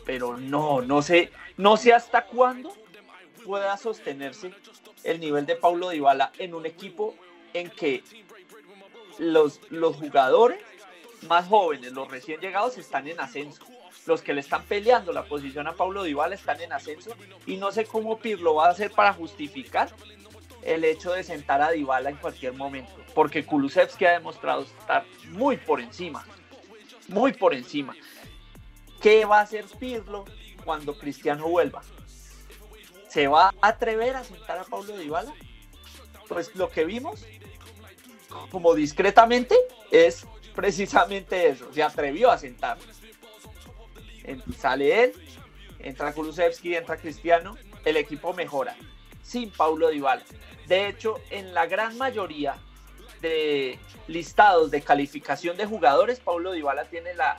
[0.06, 2.74] pero no, no sé, no sé hasta cuándo
[3.46, 4.54] pueda sostenerse
[5.04, 7.16] el nivel de Paulo Dybala en un equipo
[7.54, 8.04] en que
[9.18, 10.64] los, los jugadores
[11.28, 13.64] más jóvenes, los recién llegados, están en ascenso.
[14.06, 17.12] Los que le están peleando la posición a Paulo Dybala están en ascenso
[17.46, 19.94] y no sé cómo Pirlo va a hacer para justificar
[20.64, 25.58] el hecho de sentar a Dybala en cualquier momento, porque Kulusevski ha demostrado estar muy
[25.58, 26.26] por encima,
[27.08, 27.96] muy por encima.
[29.02, 30.26] ¿Qué va a hacer Pirlo
[30.64, 31.82] cuando Cristiano vuelva?
[33.08, 35.34] ¿Se va a atrever a sentar a Paulo Dybala?
[36.28, 37.26] Pues lo que vimos,
[38.50, 39.56] como discretamente,
[39.92, 40.26] es
[40.62, 42.78] precisamente eso, se atrevió a sentar.
[44.60, 45.14] Sale él,
[45.80, 48.76] entra Kulusevski, entra Cristiano, el equipo mejora
[49.24, 50.22] sin Paulo Dybala.
[50.68, 52.58] De hecho, en la gran mayoría
[53.22, 57.38] de listados de calificación de jugadores, Paulo Dybala tiene la,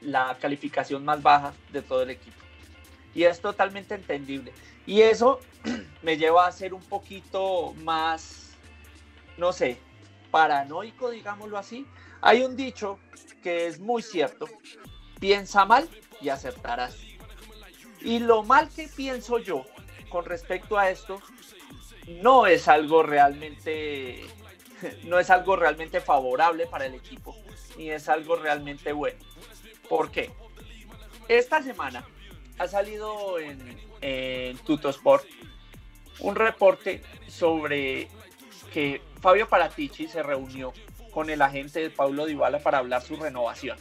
[0.00, 2.38] la calificación más baja de todo el equipo.
[3.14, 4.54] Y es totalmente entendible.
[4.86, 5.40] Y eso
[6.02, 8.52] me lleva a ser un poquito más,
[9.36, 9.76] no sé,
[10.30, 11.86] paranoico, digámoslo así.
[12.22, 12.98] Hay un dicho
[13.42, 14.46] que es muy cierto.
[15.18, 15.88] Piensa mal
[16.20, 16.96] y acertarás.
[18.00, 19.64] Y lo mal que pienso yo
[20.08, 21.20] con respecto a esto
[22.22, 24.24] no es algo realmente
[25.04, 27.36] no es algo realmente favorable para el equipo
[27.76, 29.18] ni es algo realmente bueno.
[29.88, 30.30] ¿Por qué?
[31.28, 32.04] Esta semana
[32.58, 35.24] ha salido en, en Tutosport
[36.20, 38.08] un reporte sobre
[38.72, 40.72] que Fabio Paratici se reunió
[41.10, 43.78] con el agente de Paulo Dybala para hablar su renovación.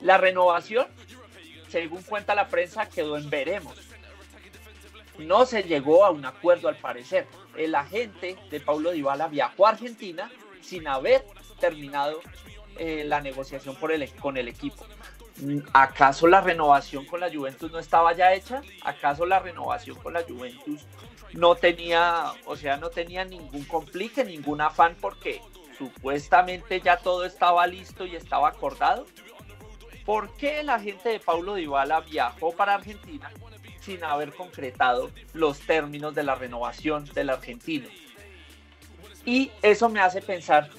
[0.00, 0.86] La renovación,
[1.68, 3.86] según cuenta la prensa, quedó en veremos
[5.18, 7.26] no se llegó a un acuerdo al parecer.
[7.56, 11.24] El agente de Paulo Dybala viajó a Argentina sin haber
[11.60, 12.20] terminado
[12.78, 14.84] eh, la negociación por con el equipo.
[15.72, 18.62] ¿Acaso la renovación con la Juventus no estaba ya hecha?
[18.82, 20.86] ¿Acaso la renovación con la Juventus
[21.32, 25.42] no tenía, o sea, no tenía ningún complique, ningún afán porque
[25.78, 29.06] supuestamente ya todo estaba listo y estaba acordado?
[30.06, 33.30] ¿por qué el agente de Paulo Dybala viajó para Argentina
[33.80, 37.88] sin haber concretado los términos de la renovación del argentino?
[39.26, 40.70] Y eso me hace pensar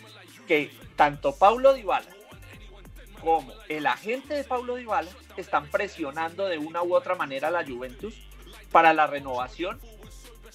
[0.48, 2.08] que tanto Paulo Dybala
[3.22, 7.66] como el agente de Paulo Dybala están presionando de una u otra manera a la
[7.66, 8.16] Juventus
[8.72, 9.80] para la renovación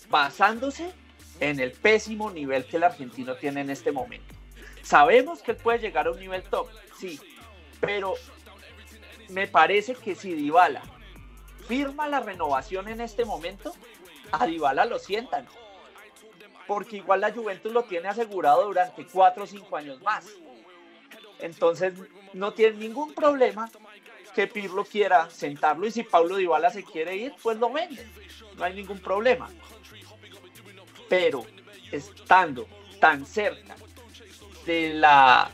[0.09, 0.93] basándose
[1.43, 4.33] en el pésimo nivel que el argentino tiene en este momento.
[4.83, 7.19] Sabemos que él puede llegar a un nivel top, sí,
[7.81, 8.15] pero
[9.29, 10.83] me parece que si Dybala
[11.67, 13.75] firma la renovación en este momento,
[14.31, 15.45] a Dybala lo sientan,
[16.69, 20.27] porque igual la Juventus lo tiene asegurado durante cuatro o cinco años más.
[21.41, 21.95] Entonces
[22.35, 23.69] no tiene ningún problema
[24.33, 28.07] que Pirlo quiera sentarlo y si Paulo Dybala se quiere ir, pues lo vende.
[28.57, 29.51] No hay ningún problema.
[31.13, 31.45] Pero
[31.91, 32.67] estando
[32.99, 33.77] tan cerca
[34.65, 35.51] de la,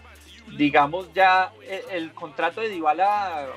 [0.57, 1.53] digamos ya,
[1.91, 3.49] el, contrato de Dybala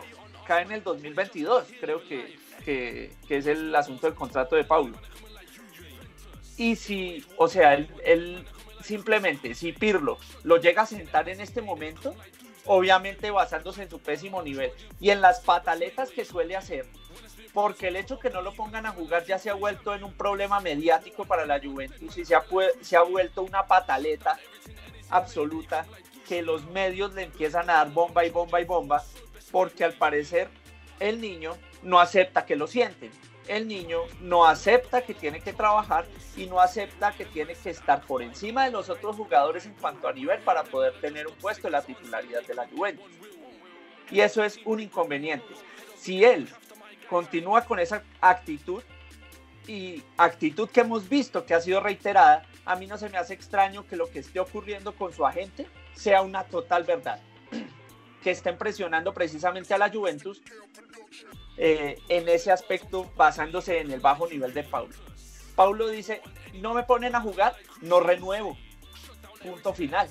[0.48, 4.98] cae en el 2022, creo que, que, es el asunto del contrato de Paulo.
[6.58, 8.48] Y si, o sea, él
[8.84, 12.16] simplemente, si Pirlo lo llega a sentar en este momento,
[12.66, 16.88] obviamente basándose en su pésimo nivel y en las pataletas que suele hacer,
[17.54, 20.14] porque el hecho que no lo pongan a jugar ya se ha vuelto en un
[20.14, 22.44] problema mediático para la Juventus y se ha,
[22.82, 24.40] se ha vuelto una pataleta
[25.10, 25.86] absoluta
[26.28, 29.04] que los medios le empiezan a dar bomba y bomba y bomba,
[29.52, 30.50] porque al parecer
[31.00, 33.12] el niño no acepta que lo sienten
[33.48, 36.06] el niño no acepta que tiene que trabajar
[36.38, 40.08] y no acepta que tiene que estar por encima de los otros jugadores en cuanto
[40.08, 43.06] a nivel para poder tener un puesto en la titularidad de la Juventus.
[44.10, 45.54] Y eso es un inconveniente.
[45.98, 46.48] Si él
[47.12, 48.82] continúa con esa actitud
[49.68, 53.34] y actitud que hemos visto que ha sido reiterada, a mí no se me hace
[53.34, 57.20] extraño que lo que esté ocurriendo con su agente sea una total verdad.
[58.24, 60.42] Que estén presionando precisamente a la Juventus
[61.58, 64.96] eh, en ese aspecto basándose en el bajo nivel de Paulo.
[65.54, 66.22] Paulo dice,
[66.54, 68.58] no me ponen a jugar, no renuevo.
[69.44, 70.08] Punto final.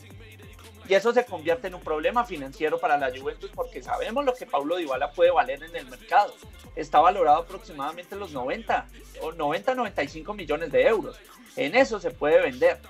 [0.91, 4.45] Y eso se convierte en un problema financiero para la Juventus porque sabemos lo que
[4.45, 6.35] Paulo Dybala puede valer en el mercado.
[6.75, 8.89] Está valorado aproximadamente los 90
[9.23, 11.17] o 90 95 millones de euros.
[11.55, 12.81] En eso se puede vender.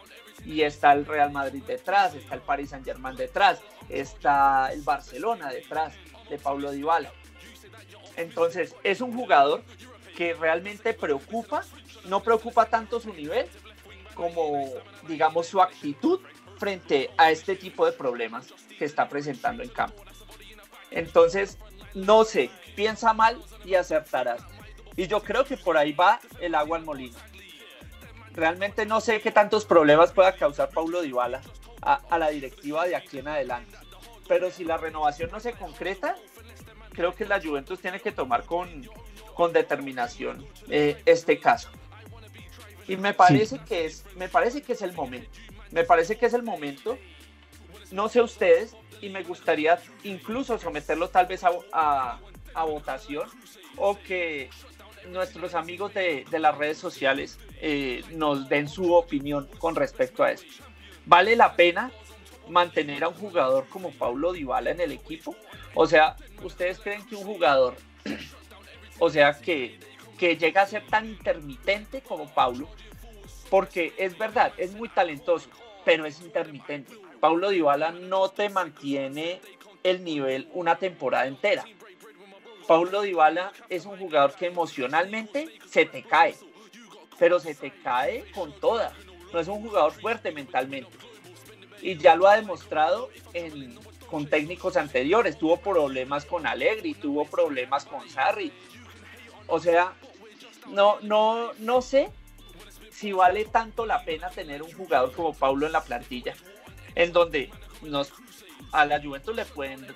[0.46, 3.60] Y está el Real Madrid detrás, está el Paris Saint-Germain detrás,
[3.90, 5.92] está el Barcelona detrás
[6.30, 7.12] de Paulo Dybala.
[8.16, 9.62] Entonces, es un jugador
[10.16, 11.64] que realmente preocupa,
[12.06, 13.46] no preocupa tanto su nivel
[14.14, 14.70] como,
[15.06, 16.20] digamos, su actitud
[16.60, 18.46] frente a este tipo de problemas
[18.78, 20.04] que está presentando en campo.
[20.90, 21.58] Entonces,
[21.94, 24.42] no sé, piensa mal y acertarás.
[24.96, 27.16] Y yo creo que por ahí va el agua al molino.
[28.34, 31.40] Realmente no sé qué tantos problemas pueda causar Paulo Dybala
[31.80, 33.76] a, a la directiva de aquí en adelante.
[34.28, 36.14] Pero si la renovación no se concreta,
[36.92, 38.88] creo que la Juventus tiene que tomar con,
[39.34, 41.70] con determinación eh, este caso.
[42.86, 45.30] Y me parece, que es, me parece que es el momento.
[45.72, 46.98] Me parece que es el momento.
[47.90, 52.18] No sé ustedes, y me gustaría incluso someterlo tal vez a,
[52.54, 53.28] a, votación
[53.76, 54.50] o que
[55.08, 60.32] nuestros amigos de, de las redes sociales eh, nos den su opinión con respecto a
[60.32, 60.62] esto.
[61.06, 61.90] ¿Vale la pena
[62.48, 65.34] mantener a un jugador como Paulo Dybala en el equipo?
[65.74, 67.76] O sea, ¿ustedes creen que un jugador,
[68.98, 69.78] o sea, que,
[70.18, 72.68] que llega a ser tan intermitente como Paulo?
[73.48, 75.48] Porque es verdad, es muy talentoso,
[75.84, 76.94] pero es intermitente.
[77.20, 79.40] Paulo Dybala no te mantiene
[79.82, 81.64] el nivel una temporada entera.
[82.66, 86.34] Paulo Dybala es un jugador que emocionalmente se te cae,
[87.18, 88.94] pero se te cae con toda.
[89.32, 90.90] No es un jugador fuerte mentalmente.
[91.82, 93.78] Y ya lo ha demostrado en,
[94.10, 98.52] con técnicos anteriores, tuvo problemas con Allegri, tuvo problemas con Sarri.
[99.46, 99.94] O sea,
[100.68, 102.10] no, no, no sé
[103.00, 106.34] si vale tanto la pena tener un jugador como Paulo en la plantilla,
[106.94, 108.12] en donde nos,
[108.72, 109.86] a la Juventus le pueden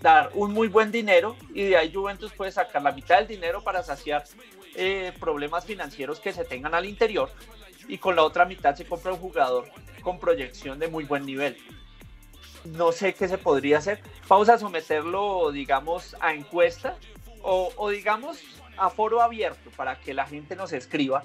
[0.00, 3.64] dar un muy buen dinero y de ahí Juventus puede sacar la mitad del dinero
[3.64, 4.22] para saciar
[4.76, 7.30] eh, problemas financieros que se tengan al interior
[7.88, 9.68] y con la otra mitad se compra un jugador
[10.02, 11.56] con proyección de muy buen nivel
[12.64, 14.00] no sé qué se podría hacer.
[14.28, 16.96] Vamos a someterlo, digamos, a encuesta
[17.42, 18.38] o, digamos,
[18.76, 21.22] a foro abierto para que la gente nos escriba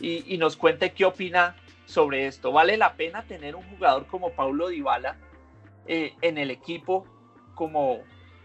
[0.00, 2.52] y, nos cuente qué opina sobre esto.
[2.52, 5.16] ¿Vale la pena tener un jugador como Paulo Dybala
[5.86, 7.06] eh, en el equipo,
[7.54, 8.00] como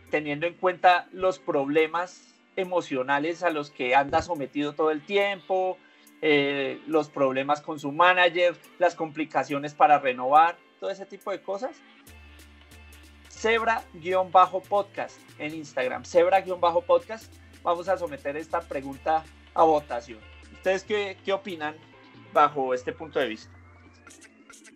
[0.09, 5.77] teniendo en cuenta los problemas emocionales a los que anda sometido todo el tiempo,
[6.21, 11.81] eh, los problemas con su manager, las complicaciones para renovar, todo ese tipo de cosas?
[13.29, 16.05] Zebra-podcast en Instagram.
[16.05, 17.33] Zebra-podcast.
[17.61, 19.23] Vamos a someter esta pregunta
[19.53, 20.32] a votación.
[20.63, 21.75] ¿Ustedes qué, qué opinan
[22.31, 23.51] bajo este punto de vista?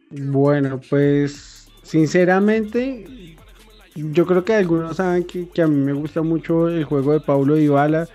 [0.10, 3.38] Bueno, pues sinceramente,
[3.96, 7.22] yo creo que algunos saben que, que, a mí me gusta mucho el juego de
[7.22, 8.10] Paulo Dybala,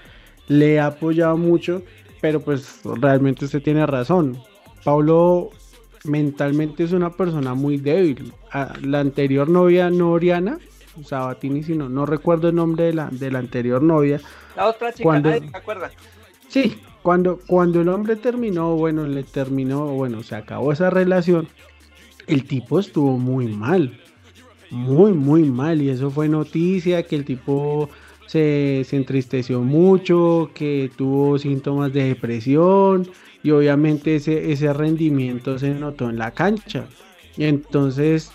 [0.49, 1.83] le he apoyado mucho,
[2.21, 4.37] pero pues realmente usted tiene razón.
[4.85, 5.49] Paulo
[6.05, 8.35] mentalmente es una persona muy débil.
[8.83, 10.59] La anterior novia, no Oriana,
[11.07, 14.21] Sabatini, sino no recuerdo el nombre de la, de la anterior novia.
[14.57, 15.91] La otra chica, cuando, nadie se acuerda.
[16.49, 21.49] Sí, cuando, cuando el hombre terminó, bueno, le terminó, bueno, se acabó esa relación,
[22.27, 23.99] el tipo estuvo muy mal.
[24.71, 25.83] Muy, muy mal.
[25.83, 27.91] Y eso fue noticia, que el tipo
[28.27, 33.09] se, se entristeció mucho, que tuvo síntomas de depresión
[33.43, 36.87] y obviamente ese, ese rendimiento se notó en la cancha.
[37.37, 38.33] Entonces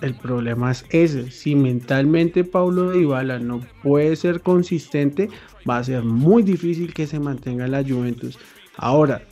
[0.00, 1.30] el problema es ese.
[1.30, 5.28] Si mentalmente Paulo Dybala no puede ser consistente,
[5.68, 8.38] va a ser muy difícil que se mantenga en la Juventus.
[8.76, 9.22] Ahora,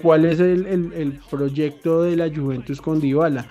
[0.00, 3.46] ¿cuál es el, el proyecto de la Juventus con Dybala?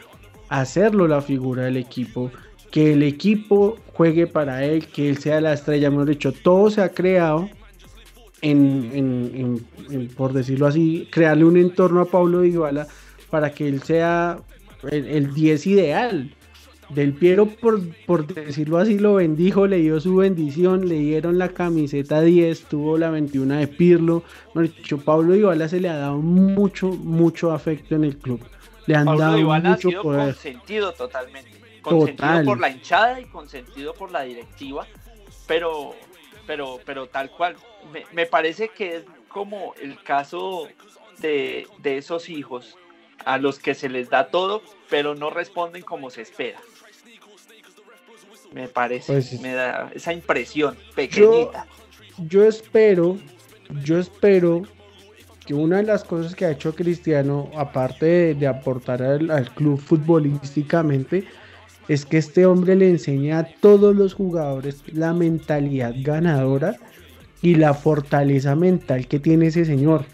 [0.49, 2.31] Hacerlo la figura del equipo,
[2.71, 5.89] que el equipo juegue para él, que él sea la estrella.
[5.89, 7.49] Mejor dicho, todo se ha creado
[8.41, 9.65] en,
[10.15, 12.87] por decirlo así, crearle un entorno a Pablo Dybala
[13.29, 14.39] para que él sea
[14.83, 16.35] el, 10 ideal.
[16.89, 21.49] Del Piero, por, por, decirlo así, lo bendijo, le dio su bendición, le dieron la
[21.49, 24.23] camiseta 10, tuvo la 21 de Pirlo.
[24.55, 28.41] Dicho, Pablo Dybala se le ha dado mucho, mucho afecto en el club.
[28.87, 30.33] Le han Pablo dado mucho ha sido poder.
[30.33, 31.51] consentido totalmente.
[31.83, 32.45] Consentido Total.
[32.45, 34.87] por la hinchada y consentido por la directiva,
[35.47, 35.93] pero,
[36.47, 37.55] pero, pero tal cual.
[37.93, 40.67] Me, me parece que es como el caso
[41.21, 42.75] de, de esos hijos
[43.25, 46.59] a los que se les da todo, pero no responden como se espera.
[48.53, 51.67] Me parece, Pues- me da esa impresión pequeñita.
[52.17, 53.17] yo espero,
[53.83, 54.63] yo espero
[55.45, 59.53] que una de las cosas que ha hecho Cristiano, aparte de, de aportar al, al
[59.53, 61.25] club futbolísticamente,
[61.87, 66.75] es que este hombre le enseña a todos los jugadores la mentalidad ganadora
[67.41, 70.05] y la fortaleza mental que tiene ese señor.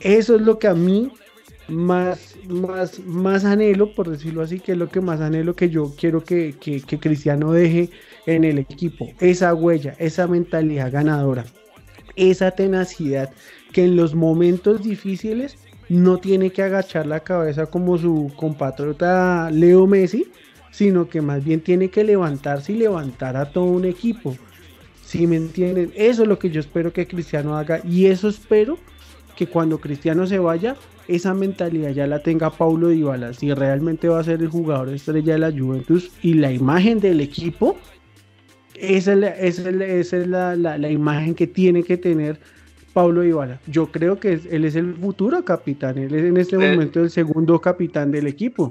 [0.00, 1.10] Eso es lo que a mí
[1.68, 5.92] más, más, más anhelo, por decirlo así, que es lo que más anhelo que yo
[5.96, 7.90] quiero que, que, que Cristiano deje
[8.26, 9.10] en el equipo.
[9.20, 11.44] Esa huella, esa mentalidad ganadora,
[12.16, 13.30] esa tenacidad
[13.72, 15.56] que en los momentos difíciles
[15.88, 20.26] no tiene que agachar la cabeza como su compatriota Leo Messi,
[20.70, 24.36] sino que más bien tiene que levantarse y levantar a todo un equipo.
[25.04, 28.78] Si me entienden, eso es lo que yo espero que Cristiano haga y eso espero
[29.36, 30.76] que cuando Cristiano se vaya,
[31.08, 35.34] esa mentalidad ya la tenga Paulo Dybala, si realmente va a ser el jugador estrella
[35.34, 37.76] de la Juventus y la imagen del equipo,
[38.74, 42.40] esa es la, esa es la- esa es la- la- imagen que tiene que tener
[42.92, 43.60] Paulo Dybala.
[43.66, 46.70] Yo creo que él es el futuro capitán, él es en este Eh.
[46.72, 48.70] momento el segundo capitán del equipo.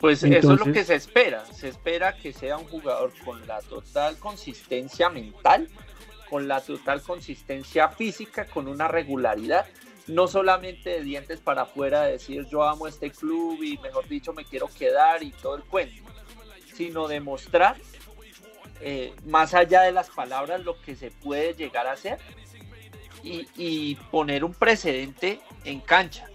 [0.00, 1.44] Pues eso es lo que se espera.
[1.52, 5.68] Se espera que sea un jugador con la total consistencia mental,
[6.30, 9.66] con la total consistencia física, con una regularidad,
[10.10, 14.32] no solamente de dientes para afuera, de decir yo amo este club y mejor dicho
[14.32, 16.02] me quiero quedar y todo el cuento,
[16.74, 17.76] sino demostrar
[18.80, 22.18] eh, más allá de las palabras lo que se puede llegar a hacer
[23.22, 26.26] y poner un precedente en cancha.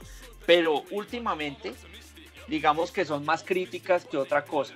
[0.45, 1.73] Pero últimamente
[2.47, 4.76] digamos que son más críticas que otra cosa.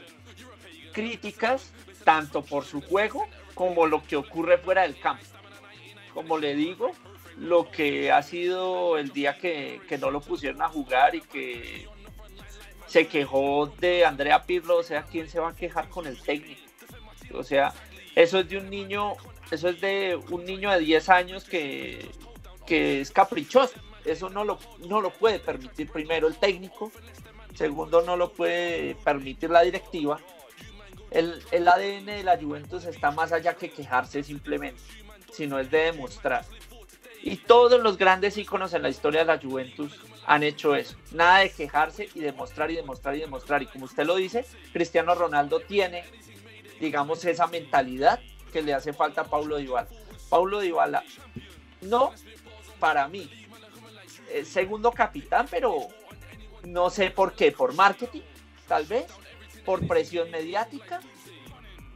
[0.92, 1.72] Críticas
[2.04, 5.24] tanto por su juego como lo que ocurre fuera del campo.
[6.14, 6.92] Como le digo,
[7.40, 11.88] lo que ha sido el día que, que no lo pusieron a jugar y que
[12.88, 16.62] se quejó de Andrea Pirlo, o sea, ¿quién se va a quejar con el técnico?
[17.34, 17.74] O sea,
[18.16, 19.14] eso es de un niño,
[19.52, 22.10] eso es de un niño de 10 años que,
[22.66, 23.76] que es caprichoso.
[24.06, 26.92] Eso no lo, no lo puede permitir primero el técnico
[27.60, 30.20] segundo no lo puede permitir la directiva.
[31.12, 34.82] El, el ADN de la Juventus está más allá que quejarse simplemente,
[35.34, 36.46] sino es de demostrar.
[37.22, 40.96] Y todos los grandes íconos en la historia de la Juventus han hecho eso.
[41.12, 43.62] Nada de quejarse y demostrar y demostrar y demostrar.
[43.62, 46.04] Y como usted lo dice, Cristiano Ronaldo tiene,
[46.80, 48.20] digamos, esa mentalidad
[48.54, 49.88] que le hace falta a Paulo Dybala.
[50.30, 51.04] Paulo Dybala,
[51.82, 52.14] no
[52.80, 53.30] para mí,
[54.30, 55.88] eh, segundo capitán, pero
[56.64, 58.22] no sé por qué, por marketing,
[58.68, 59.06] tal vez,
[59.66, 61.02] por presión mediática,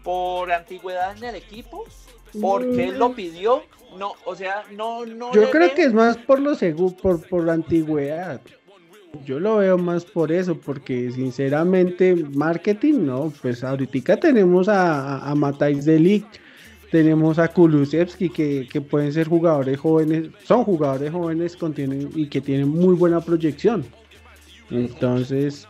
[0.03, 1.85] por antigüedad en el equipo,
[2.41, 3.63] porque él lo pidió,
[3.97, 5.33] no, o sea, no, no.
[5.33, 8.41] Yo creo que es más por lo seguro, por, por la antigüedad.
[9.25, 15.35] Yo lo veo más por eso, porque sinceramente, marketing, no, pues ahorita tenemos a, a
[15.35, 16.25] Matais Delic,
[16.89, 22.41] tenemos a Kulusevski, que, que, pueden ser jugadores jóvenes, son jugadores jóvenes contienen, y que
[22.41, 23.85] tienen muy buena proyección.
[24.71, 25.67] Entonces,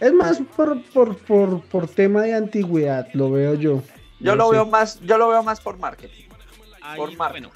[0.00, 3.82] es más por, por, por, por tema de antigüedad, lo veo yo.
[4.22, 4.52] Yo No lo sé.
[4.52, 6.24] veo más, yo lo veo más por marketing.
[6.80, 7.32] Ahí, Por marca.
[7.32, 7.50] bueno,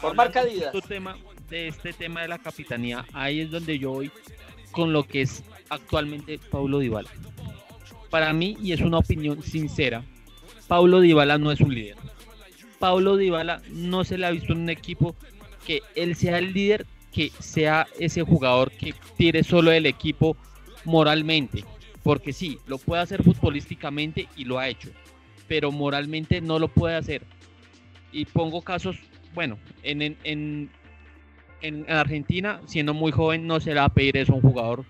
[0.00, 0.72] Por marca Adidas.
[0.72, 1.16] poquito tema,
[1.48, 4.10] de este tema de la capitanía, ahí es donde yo voy
[4.70, 7.08] con lo que es actualmente Paulo Dybala.
[8.10, 10.04] Para mí, y es una opinión sincera,
[10.66, 11.96] Paulo Dybala no es un líder.
[12.78, 15.16] Paulo Dybala no se le ha visto en un equipo
[15.66, 20.36] que él sea el líder, que sea ese jugador que tire solo el equipo
[20.84, 21.64] moralmente.
[22.02, 24.90] Porque sí, lo puede hacer futbolísticamente y lo ha hecho,
[25.48, 27.22] pero moralmente no lo puede hacer.
[28.12, 28.96] Y pongo casos,
[29.34, 30.70] bueno, en, en, en,
[31.62, 34.84] en Argentina, siendo muy joven, no se le va a pedir eso a un jugador.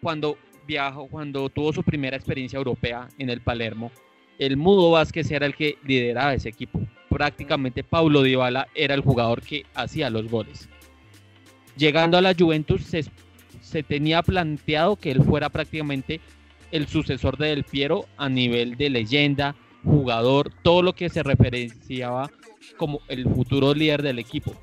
[0.00, 3.90] Cuando viajó, cuando tuvo su primera experiencia europea en el Palermo,
[4.38, 6.80] el Mudo Vázquez era el que lideraba ese equipo.
[7.08, 10.68] Prácticamente Paulo Dybala era el jugador que hacía los goles.
[11.76, 13.04] Llegando a la Juventus se,
[13.60, 16.20] se tenía planteado que él fuera prácticamente
[16.72, 19.54] el sucesor de Del Piero a nivel de leyenda,
[19.84, 22.30] jugador, todo lo que se referenciaba
[22.76, 24.54] como el futuro líder del equipo.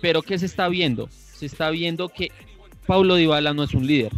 [0.00, 1.08] Pero ¿qué se está viendo?
[1.10, 2.30] Se está viendo que
[2.86, 4.12] Paulo Dybala no es un líder.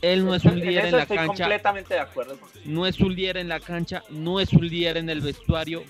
[0.00, 2.38] Él no es un líder en la estoy cancha, completamente de acuerdo.
[2.64, 5.82] no es un líder en la cancha, no es un líder en el vestuario.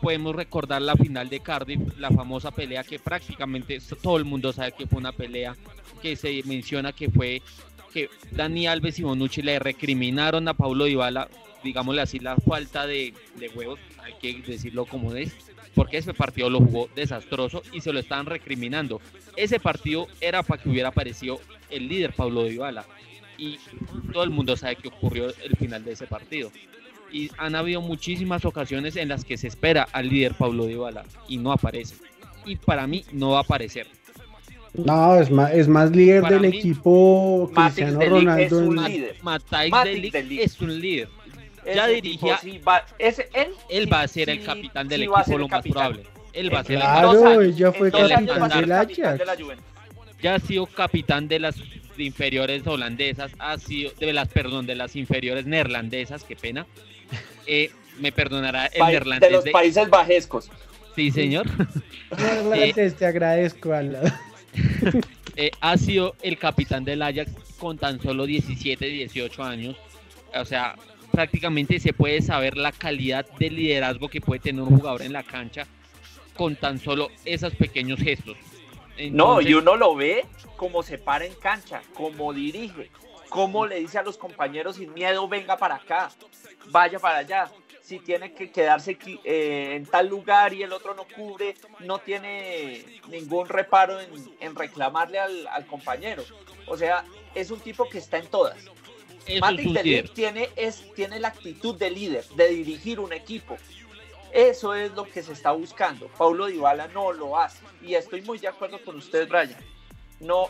[0.00, 4.72] Podemos recordar la final de Cardiff, la famosa pelea que prácticamente todo el mundo sabe
[4.72, 5.56] que fue una pelea
[6.00, 7.42] que se menciona que fue
[8.30, 11.28] Dani Alves y Bonucci le recriminaron a Paulo Dybala,
[11.62, 13.14] digámosle así, la falta de,
[13.54, 15.34] huevos, hay que decirlo como es,
[15.74, 19.00] porque ese partido lo jugó desastroso y se lo estaban recriminando.
[19.36, 21.40] Ese partido era para que hubiera aparecido
[21.70, 22.86] el líder Paulo Dybala
[23.38, 23.58] y
[24.12, 26.50] todo el mundo sabe que ocurrió el final de ese partido.
[27.12, 31.36] Y han habido muchísimas ocasiones en las que se espera al líder Paulo Dybala y
[31.36, 31.94] no aparece.
[32.44, 33.86] Y para mí no va a aparecer.
[34.84, 38.58] No, es más, es más líder Para del mí, equipo Cristiano Ligt es Ronaldo.
[38.58, 39.16] un en- líder.
[39.22, 40.42] Matthijs Matic de Ligt de Ligt.
[40.42, 41.08] es un líder.
[41.64, 45.00] Es Ya dirigía- tipo, sí, va- ese- él, Él va a ser el capitán del
[45.00, 45.72] sí equipo, lo el más capitán.
[45.92, 46.02] probable.
[46.32, 48.28] Él va a ser el Claro, dos años, ella fue en dos años capitán
[48.60, 49.18] del capitán Ajax.
[49.18, 49.64] de la Juventus.
[50.22, 51.56] ya ha sido capitán de las
[51.98, 56.66] inferiores holandesas, ha sido de las, perdón, de las inferiores neerlandesas, qué pena.
[57.48, 57.70] Eh,
[58.00, 60.50] me perdonará el Pa- neerlandés de los de- Países Bajescos.
[60.96, 61.46] Sí, señor.
[62.18, 64.20] Neerlandés, te agradezco, Ala.
[65.38, 69.76] Eh, ha sido el capitán del Ajax con tan solo 17, 18 años.
[70.34, 70.76] O sea,
[71.12, 75.22] prácticamente se puede saber la calidad de liderazgo que puede tener un jugador en la
[75.22, 75.66] cancha
[76.36, 78.38] con tan solo esos pequeños gestos.
[79.10, 80.24] No, Entonces, y uno lo ve
[80.56, 82.90] como se para en cancha, como dirige,
[83.28, 86.10] como le dice a los compañeros sin miedo, venga para acá,
[86.70, 87.50] vaya para allá.
[87.86, 92.84] Si tiene que quedarse eh, en tal lugar y el otro no cubre, no tiene
[93.08, 94.10] ningún reparo en,
[94.40, 96.24] en reclamarle al, al compañero.
[96.66, 98.56] O sea, es un tipo que está en todas.
[99.40, 103.56] Matic tiene, es, tiene la actitud de líder, de dirigir un equipo.
[104.32, 106.08] Eso es lo que se está buscando.
[106.08, 107.58] Paulo Dybala no lo hace.
[107.82, 109.56] Y estoy muy de acuerdo con usted, Brian.
[110.20, 110.48] No,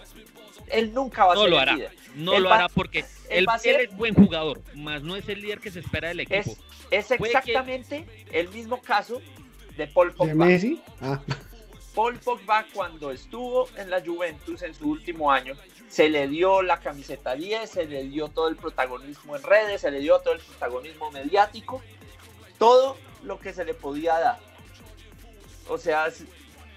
[0.68, 1.72] él nunca va a No ser lo el hará.
[1.74, 1.92] líder.
[2.14, 4.62] No Él lo va- hará porque él él, va a ser- él es buen jugador,
[4.74, 6.56] más no es el líder que se espera del equipo.
[6.90, 9.20] Es, es Puede que- exactamente el mismo caso
[9.76, 10.34] de Paul ¿De Pogba.
[10.46, 10.80] Messi?
[11.00, 11.20] Ah,
[11.94, 15.54] Paul Pogba cuando estuvo en la Juventus en su último año,
[15.88, 19.90] se le dio la camiseta 10, se le dio todo el protagonismo en redes, se
[19.90, 21.82] le dio todo el protagonismo mediático,
[22.58, 24.38] todo lo que se le podía dar.
[25.68, 26.06] O sea,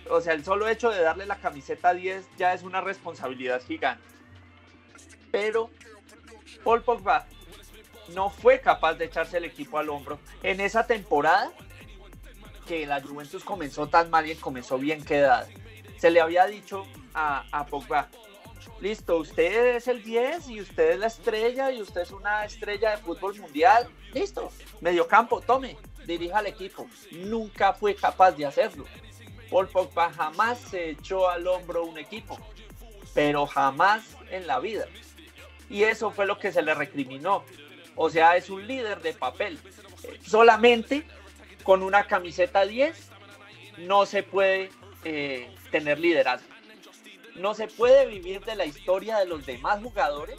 [0.09, 4.03] o sea, el solo hecho de darle la camiseta 10 ya es una responsabilidad gigante.
[5.31, 5.69] Pero
[6.63, 7.27] Paul Pogba
[8.13, 11.51] no fue capaz de echarse el equipo al hombro en esa temporada
[12.67, 15.47] que la Juventus comenzó tan mal y comenzó bien quedada.
[15.97, 18.07] Se le había dicho a, Pogba,
[18.79, 22.91] listo, usted es el 10 y usted es la estrella y usted es una estrella
[22.91, 24.51] de fútbol mundial, listo,
[24.81, 26.87] mediocampo, tome, dirija al equipo.
[27.11, 28.85] Nunca fue capaz de hacerlo.
[29.49, 32.37] Paul Pogba jamás se echó al hombro un equipo,
[33.13, 34.85] pero jamás en la vida.
[35.69, 37.43] Y eso fue lo que se le recriminó.
[37.95, 39.59] O sea, es un líder de papel.
[40.25, 41.05] Solamente
[41.63, 43.09] con una camiseta 10
[43.79, 44.69] no se puede
[45.03, 46.47] eh, tener liderazgo.
[47.35, 50.37] No se puede vivir de la historia de los demás jugadores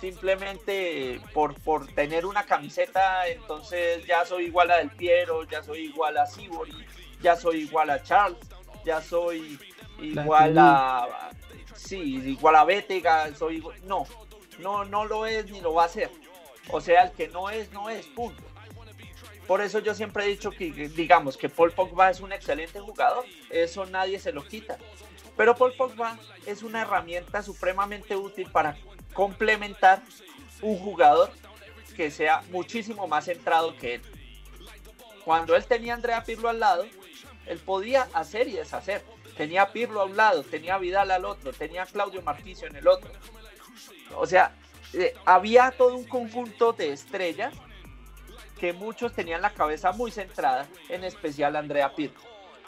[0.00, 5.86] simplemente por, por tener una camiseta, entonces ya soy igual a Del Piero, ya soy
[5.86, 6.72] igual a Sibori,
[7.20, 8.38] ya soy igual a Charles,
[8.84, 9.58] ya soy
[10.00, 11.30] igual a...
[11.74, 14.06] sí, igual a Bétega, soy no,
[14.58, 16.10] no, no lo es ni lo va a ser.
[16.70, 18.42] O sea, el que no es, no es, punto.
[19.46, 23.24] Por eso yo siempre he dicho que, digamos, que Paul Pogba es un excelente jugador,
[23.48, 24.76] eso nadie se lo quita.
[25.38, 28.76] Pero Paul Pogba es una herramienta supremamente útil para
[29.14, 30.02] complementar
[30.60, 31.30] un jugador
[31.96, 34.02] que sea muchísimo más centrado que él.
[35.24, 36.84] Cuando él tenía a Andrea Pirlo al lado,
[37.48, 39.02] él podía hacer y deshacer.
[39.36, 42.88] Tenía Pirlo a un lado, tenía Vidal al otro, tenía a Claudio Marquicio en el
[42.88, 43.10] otro.
[44.16, 44.54] O sea,
[44.92, 47.54] eh, había todo un conjunto de estrellas
[48.58, 52.20] que muchos tenían la cabeza muy centrada, en especial Andrea Pirlo.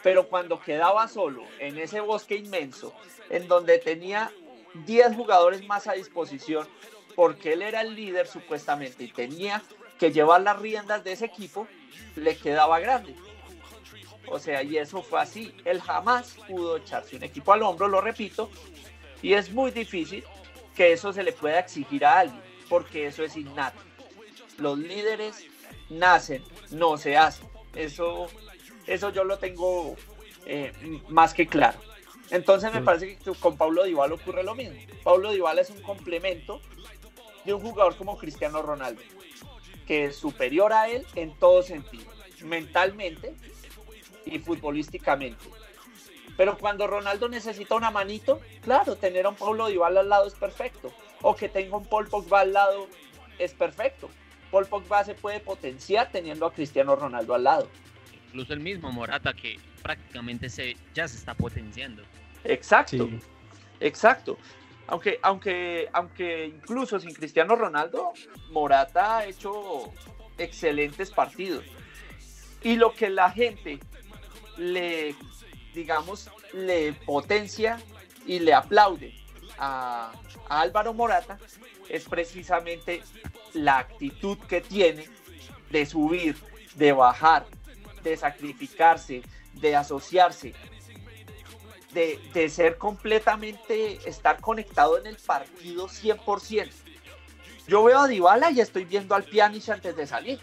[0.02, 2.94] Pero cuando quedaba solo en ese bosque inmenso,
[3.28, 4.30] en donde tenía
[4.86, 6.66] 10 jugadores más a disposición,
[7.16, 9.62] porque él era el líder supuestamente y tenía
[9.98, 11.66] que llevar las riendas de ese equipo,
[12.16, 13.14] le quedaba grande.
[14.30, 15.52] O sea, y eso fue así.
[15.64, 18.48] Él jamás pudo echarse un equipo al hombro, lo repito,
[19.22, 20.24] y es muy difícil
[20.74, 23.80] que eso se le pueda exigir a alguien, porque eso es innato.
[24.56, 25.44] Los líderes
[25.90, 27.46] nacen, no se hacen.
[27.74, 28.28] Eso,
[28.86, 29.96] eso yo lo tengo
[30.46, 30.72] eh,
[31.08, 31.78] más que claro.
[32.30, 34.76] Entonces me parece que con Pablo Dybala ocurre lo mismo.
[35.02, 36.60] Pablo Dybala es un complemento
[37.44, 39.02] de un jugador como Cristiano Ronaldo,
[39.86, 42.04] que es superior a él en todo sentido,
[42.44, 43.34] mentalmente
[44.26, 45.44] y futbolísticamente.
[46.36, 50.34] Pero cuando Ronaldo necesita una manito, claro, tener a un Pablo Dybala al lado es
[50.34, 50.92] perfecto.
[51.22, 52.88] O que tenga un Paul Pogba al lado
[53.38, 54.08] es perfecto.
[54.50, 57.68] Paul Pogba se puede potenciar teniendo a Cristiano Ronaldo al lado.
[58.28, 62.02] Incluso el mismo Morata que prácticamente se, ya se está potenciando.
[62.44, 63.08] Exacto,
[63.80, 64.38] exacto.
[64.86, 68.12] Aunque, aunque, aunque incluso sin Cristiano Ronaldo,
[68.50, 69.92] Morata ha hecho
[70.38, 71.64] excelentes partidos.
[72.62, 73.78] Y lo que la gente
[74.60, 75.16] le,
[75.74, 77.80] digamos, le potencia
[78.26, 79.14] y le aplaude
[79.58, 80.12] a,
[80.48, 81.38] Álvaro Morata
[81.88, 83.02] es precisamente
[83.54, 85.08] la actitud que tiene
[85.70, 86.36] de subir,
[86.74, 87.46] de bajar,
[88.02, 89.22] de sacrificarse,
[89.54, 90.54] de asociarse,
[91.92, 96.70] de, ser completamente, estar conectado en el partido 100%.
[97.68, 100.40] Yo veo a Dybala y estoy viendo al Pjanic antes de salir.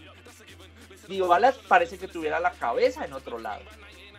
[1.09, 3.63] Dybala parece que tuviera la cabeza en otro lado.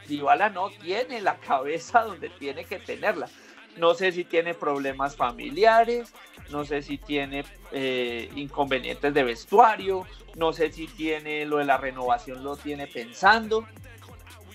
[0.09, 3.28] Dybala no tiene la cabeza donde tiene que tenerla.
[3.76, 6.12] No sé si tiene problemas familiares,
[6.50, 11.76] no sé si tiene eh, inconvenientes de vestuario, no sé si tiene lo de la
[11.76, 13.68] renovación, lo tiene pensando.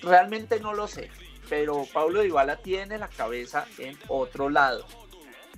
[0.02, 1.10] Realmente no lo sé,
[1.48, 4.86] pero Pablo Dybala tiene la cabeza en otro lado.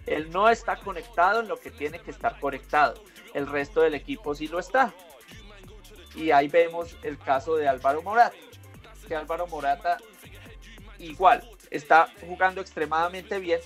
[0.05, 3.01] Él no está conectado en lo que tiene que estar conectado.
[3.33, 4.93] El resto del equipo sí lo está.
[6.15, 8.35] Y ahí vemos el caso de Álvaro Morata,
[9.05, 9.97] que Álvaro Morata
[10.99, 13.59] igual está jugando extremadamente bien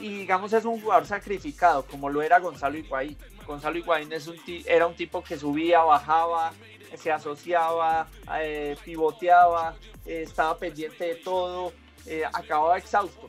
[0.00, 3.16] y digamos es un jugador sacrificado como lo era Gonzalo Higuaín.
[3.46, 6.52] Gonzalo Higuaín es un era un tipo que subía, bajaba,
[6.96, 8.08] se asociaba,
[8.40, 9.76] eh, pivoteaba,
[10.06, 11.72] eh, estaba pendiente de todo,
[12.06, 13.28] eh, acababa exhausto,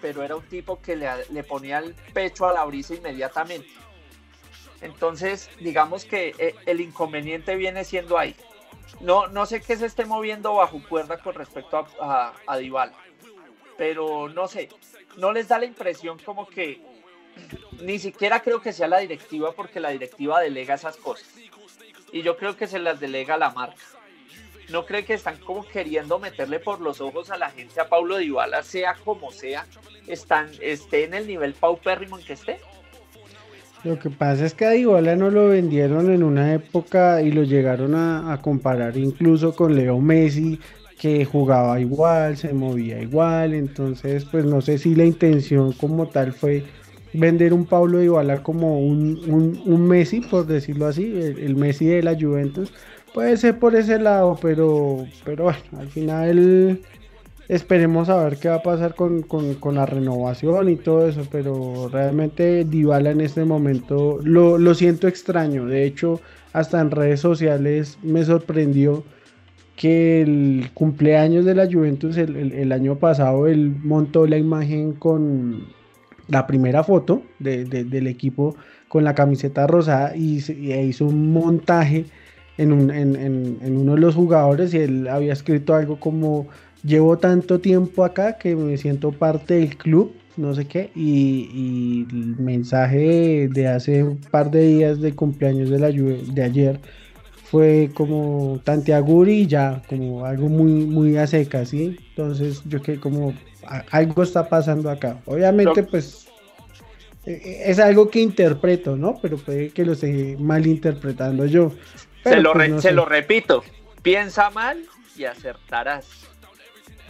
[0.00, 3.68] pero era un tipo que le, le, ponía el pecho a la brisa inmediatamente.
[4.80, 8.34] Entonces, digamos que el inconveniente viene siendo ahí.
[9.00, 12.92] No, no sé qué se esté moviendo bajo cuerda con respecto a, a, Dybala,
[13.78, 14.68] pero no sé,
[15.16, 16.82] no les da la impresión como que
[17.80, 21.28] ni siquiera creo que sea la directiva porque la directiva delega esas cosas.
[22.12, 23.82] Y yo creo que se las delega la marca.
[24.68, 28.18] ¿No cree que están como queriendo meterle por los ojos a la gente a Paulo
[28.18, 29.66] Dybala, sea como sea,
[30.06, 32.60] están, esté en el nivel paupérrimo en que esté?
[33.82, 37.44] Lo que pasa es que a Dybala no lo vendieron en una época y lo
[37.44, 40.60] llegaron a, a comparar incluso con Leo Messi,
[40.98, 46.32] que jugaba igual, se movía igual, entonces pues no sé si la intención como tal
[46.34, 46.62] fue
[47.12, 49.18] vender un Pablo Dybala como un,
[49.64, 52.72] un, Messi, por decirlo así, el, Messi de la Juventus,
[53.14, 56.80] puede ser por ese lado, pero, pero bueno, al final
[57.50, 61.88] esperemos a ver qué va a pasar con, con, la renovación y todo eso, pero
[61.88, 66.20] realmente Dybala en este momento lo, lo siento extraño, de hecho
[66.52, 69.02] hasta en redes sociales me sorprendió
[69.74, 75.64] que el cumpleaños de la Juventus el, año pasado él montó la imagen con
[76.28, 78.54] la primera foto del equipo
[78.86, 82.04] con la camiseta rosada y, hizo un montaje
[82.58, 86.46] en, uno de los jugadores y él había escrito algo como
[86.82, 92.36] llevo tanto tiempo acá que me siento parte del club no sé qué y, el
[92.38, 96.80] mensaje de, hace un par de días de cumpleaños de la de ayer
[97.50, 101.96] fue como tanteaguri y ya, como algo muy, muy a seca, ¿sí?
[102.10, 103.34] Entonces yo que como,
[103.66, 105.20] a- algo está pasando acá.
[105.26, 106.28] Obviamente, pues
[107.26, 109.18] eh, es algo que interpreto, ¿no?
[109.20, 111.72] Pero puede que lo esté malinterpretando yo.
[112.22, 113.64] se lo, pues, no se lo repito,
[114.02, 116.29] piensa mal y acertarás.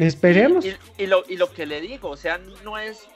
[0.00, 0.64] Esperemos.
[0.96, 3.06] Y, lo, y lo que le digo, o sea, no es...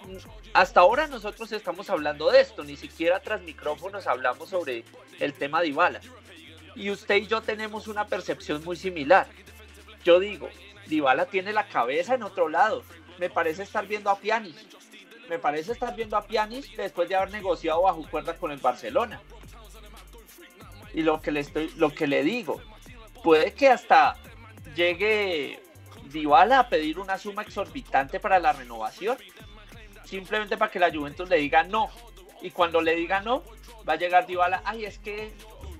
[0.52, 4.84] Hasta ahora nosotros estamos hablando de esto, ni siquiera tras micrófonos hablamos sobre
[5.18, 6.00] el tema de Dybala.
[6.76, 9.26] Y usted y yo tenemos una percepción muy similar.
[10.04, 10.50] Yo digo,
[10.86, 12.82] Dybala tiene la cabeza en otro lado.
[13.18, 14.54] Me parece estar viendo a Pjanic.
[15.30, 19.22] Me parece estar viendo a Pjanic después de haber negociado bajo cuerda con el Barcelona.
[20.92, 22.60] Y lo que le estoy, lo que le digo,
[23.22, 24.18] puede que hasta
[24.76, 25.63] llegue
[26.14, 29.18] Dybala a pedir una suma exorbitante para la renovación,
[30.04, 31.90] simplemente para que la Juventus le diga no.
[32.40, 33.42] Y cuando le diga no,
[33.86, 35.32] va a llegar Dybala, ay, es que,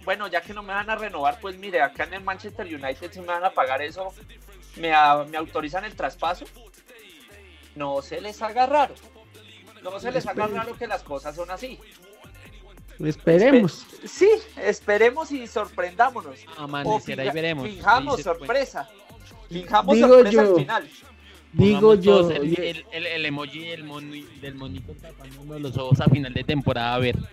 [0.04, 3.12] bueno, ya que no me van a renovar, pues mire, acá en el Manchester United
[3.12, 4.12] si me van a pagar eso,
[4.76, 6.44] me, a- me autorizan el traspaso.
[7.76, 8.94] No se les haga raro.
[9.82, 11.78] No se les haga raro que las cosas son así.
[12.98, 13.86] Esperemos.
[14.02, 16.38] Espe- sí, esperemos y sorprendámonos.
[16.56, 17.66] Amanecerá y veremos.
[17.68, 18.88] Fijamos sorpresa.
[19.48, 20.40] Fijamos Digo yo.
[20.40, 20.88] al final.
[21.52, 22.30] Digo pongamos yo.
[22.30, 26.44] El, el, el- el emoji del, moni- del monito tapándonos los ojos a final de
[26.44, 26.94] temporada.
[26.94, 27.16] A ver.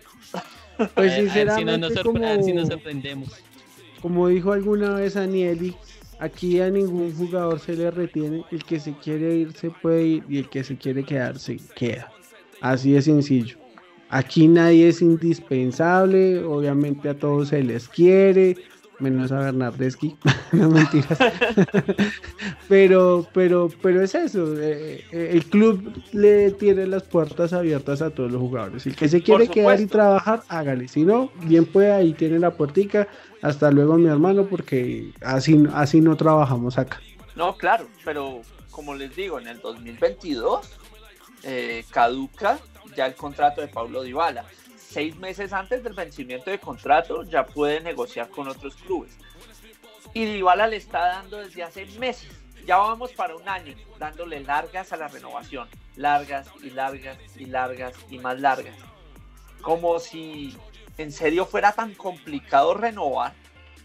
[0.77, 2.73] Pues a ver, a ver si, no sinceramente, nos sorpre- a ver si nos como,
[2.77, 3.29] sorprendemos.
[4.01, 5.75] como dijo alguna vez Anieli,
[6.19, 8.43] aquí a ningún jugador se le retiene.
[8.51, 11.59] El que se quiere ir se puede ir y el que se quiere quedar se
[11.75, 12.11] queda.
[12.61, 13.57] Así de sencillo.
[14.09, 18.57] Aquí nadie es indispensable, obviamente a todos se les quiere,
[19.01, 20.15] menos a Bernardeschi,
[20.53, 21.17] no mentiras.
[22.69, 28.11] pero, pero, pero es eso, eh, eh, el club le tiene las puertas abiertas a
[28.11, 28.85] todos los jugadores.
[28.85, 30.87] El que se quiere quedar y trabajar, hágale.
[30.87, 33.07] Si no, bien puede, ahí tiene la puertica.
[33.41, 37.01] Hasta luego, mi hermano, porque así, así no trabajamos acá.
[37.35, 40.69] No, claro, pero como les digo, en el 2022
[41.43, 42.59] eh, caduca
[42.95, 44.45] ya el contrato de Paulo Dybala.
[44.91, 49.17] Seis meses antes del vencimiento de contrato ya puede negociar con otros clubes.
[50.13, 52.29] Y Dybala le está dando desde hace meses,
[52.65, 55.69] ya vamos para un año, dándole largas a la renovación.
[55.95, 58.75] Largas y largas y largas y más largas.
[59.61, 60.57] Como si
[60.97, 63.31] en serio fuera tan complicado renovar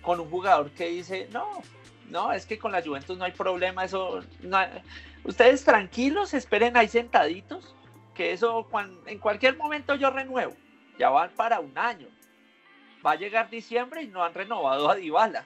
[0.02, 1.62] con un jugador que dice, no,
[2.10, 4.82] no, es que con la Juventus no hay problema, eso, no hay-
[5.22, 7.76] ustedes tranquilos, esperen ahí sentaditos,
[8.12, 8.66] que eso
[9.06, 10.54] en cualquier momento yo renuevo,
[10.98, 12.08] ya van para un año,
[13.04, 15.44] va a llegar diciembre y no han renovado a Dybala,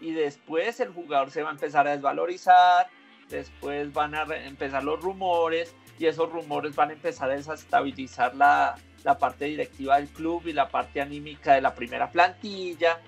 [0.00, 2.88] y después el jugador se va a empezar a desvalorizar,
[3.28, 8.74] después van a empezar los rumores, y esos rumores van a empezar a desestabilizar la,
[9.04, 13.00] la parte directiva del club y la parte anímica de la primera plantilla,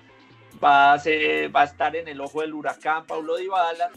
[0.63, 3.89] va a, va a estar en el ojo del huracán Paulo Dybala.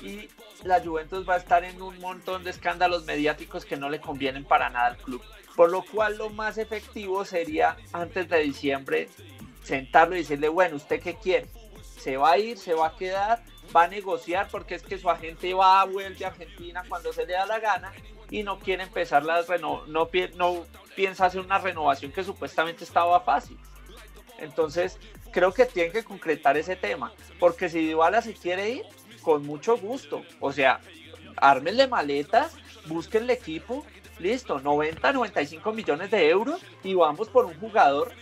[0.00, 0.28] Y
[0.64, 4.44] la Juventus va a estar en un montón de escándalos mediáticos que no le convienen
[4.44, 5.22] para nada al club.
[5.56, 9.08] Por lo cual lo más efectivo sería antes de diciembre
[9.62, 11.46] sentarlo y decirle, bueno, ¿usted qué quiere?
[11.98, 12.58] ¿Se va a ir?
[12.58, 13.42] ¿Se va a quedar?
[13.74, 14.48] ¿Va a negociar?
[14.50, 17.92] Porque es que su agente va, vuelve a Argentina cuando se le da la gana
[18.30, 20.64] y no quiere empezar las reno no, pi- no
[20.96, 23.58] piensa hacer una renovación que supuestamente estaba fácil.
[24.38, 24.98] Entonces,
[25.30, 28.82] creo que tienen que concretar ese tema, porque si Dybala se quiere ir,
[29.22, 30.80] con mucho gusto, o sea,
[31.36, 33.86] ármenle maletas, busquen el equipo,
[34.22, 38.12] listo, 90, 95 millones de euros y vamos por un jugador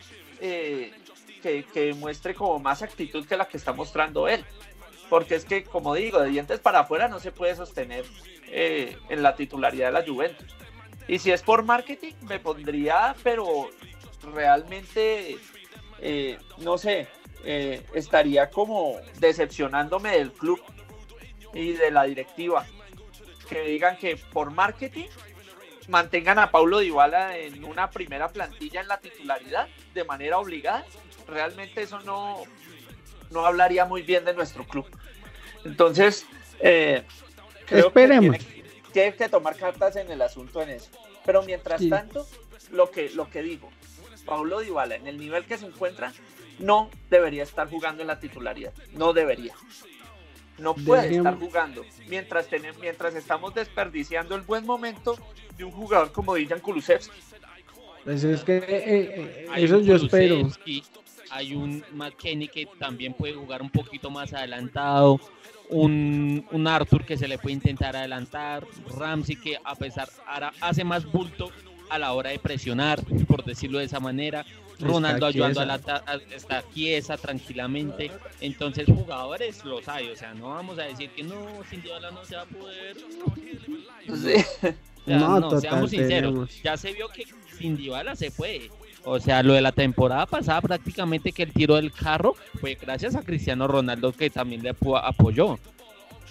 [0.40, 0.92] eh,
[1.42, 4.44] que, que muestre como más actitud que la que está mostrando él.
[5.08, 8.04] Porque es que, como digo, de dientes para afuera no se puede sostener
[8.52, 10.46] eh, en la titularidad de la Juventus.
[11.06, 13.70] Y si es por marketing, me pondría, pero
[14.32, 15.38] realmente,
[16.00, 17.08] eh, no sé,
[17.44, 20.60] eh, estaría como decepcionándome del club
[21.54, 22.66] y de la directiva.
[23.48, 25.08] Que digan que por marketing
[25.90, 30.84] mantengan a Paulo Dybala en una primera plantilla en la titularidad de manera obligada.
[31.28, 32.42] Realmente eso no,
[33.30, 34.86] no hablaría muy bien de nuestro club.
[35.64, 36.24] Entonces,
[36.60, 37.02] eh,
[37.66, 38.38] creo Esperemos.
[38.38, 40.90] que tiene, tiene que tomar cartas en el asunto en eso.
[41.26, 41.90] Pero mientras Sí.
[41.90, 42.26] tanto,
[42.70, 43.68] lo que, lo que digo,
[44.24, 46.12] Paulo Dybala en el nivel que se encuentra
[46.58, 48.72] no debería estar jugando en la titularidad.
[48.92, 49.54] No debería.
[50.60, 55.16] No puede estar jugando mientras, tenem- mientras estamos desperdiciando el buen momento
[55.56, 57.18] de un jugador como Dijan Kulusevski.
[58.04, 60.48] Pues es que eh, eh, Hay eso un yo espero.
[61.32, 65.20] Hay un McKenny que también puede jugar un poquito más adelantado.
[65.68, 68.66] Un, un Arthur que se le puede intentar adelantar.
[68.98, 71.50] Ramsey que a pesar ahora hace más bulto
[71.90, 74.44] a la hora de presionar, por decirlo de esa manera.
[74.78, 75.80] Ronaldo ayudando a la
[76.34, 78.10] está quiesa tranquilamente.
[78.40, 80.08] Entonces, jugadores los hay.
[80.08, 82.96] O sea, no vamos a decir que no, sin Dybala no se va a poder.
[85.06, 86.62] no, seamos sinceros.
[86.62, 87.24] Ya se vio que
[87.58, 88.70] sin Dybala se puede.
[89.04, 93.14] O sea, lo de la temporada pasada prácticamente que el tiro del carro fue gracias
[93.14, 95.58] a Cristiano Ronaldo que también le apoyó.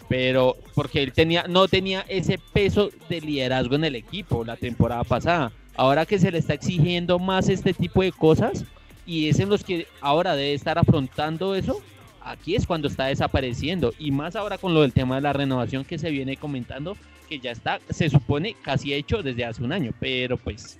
[0.09, 5.05] Pero porque él tenía no tenía ese peso de liderazgo en el equipo la temporada
[5.05, 5.53] pasada.
[5.77, 8.65] Ahora que se le está exigiendo más este tipo de cosas
[9.05, 11.81] y es en los que ahora debe estar afrontando eso,
[12.21, 13.93] aquí es cuando está desapareciendo.
[13.97, 16.97] Y más ahora con lo del tema de la renovación que se viene comentando,
[17.29, 20.79] que ya está, se supone casi hecho desde hace un año, pero pues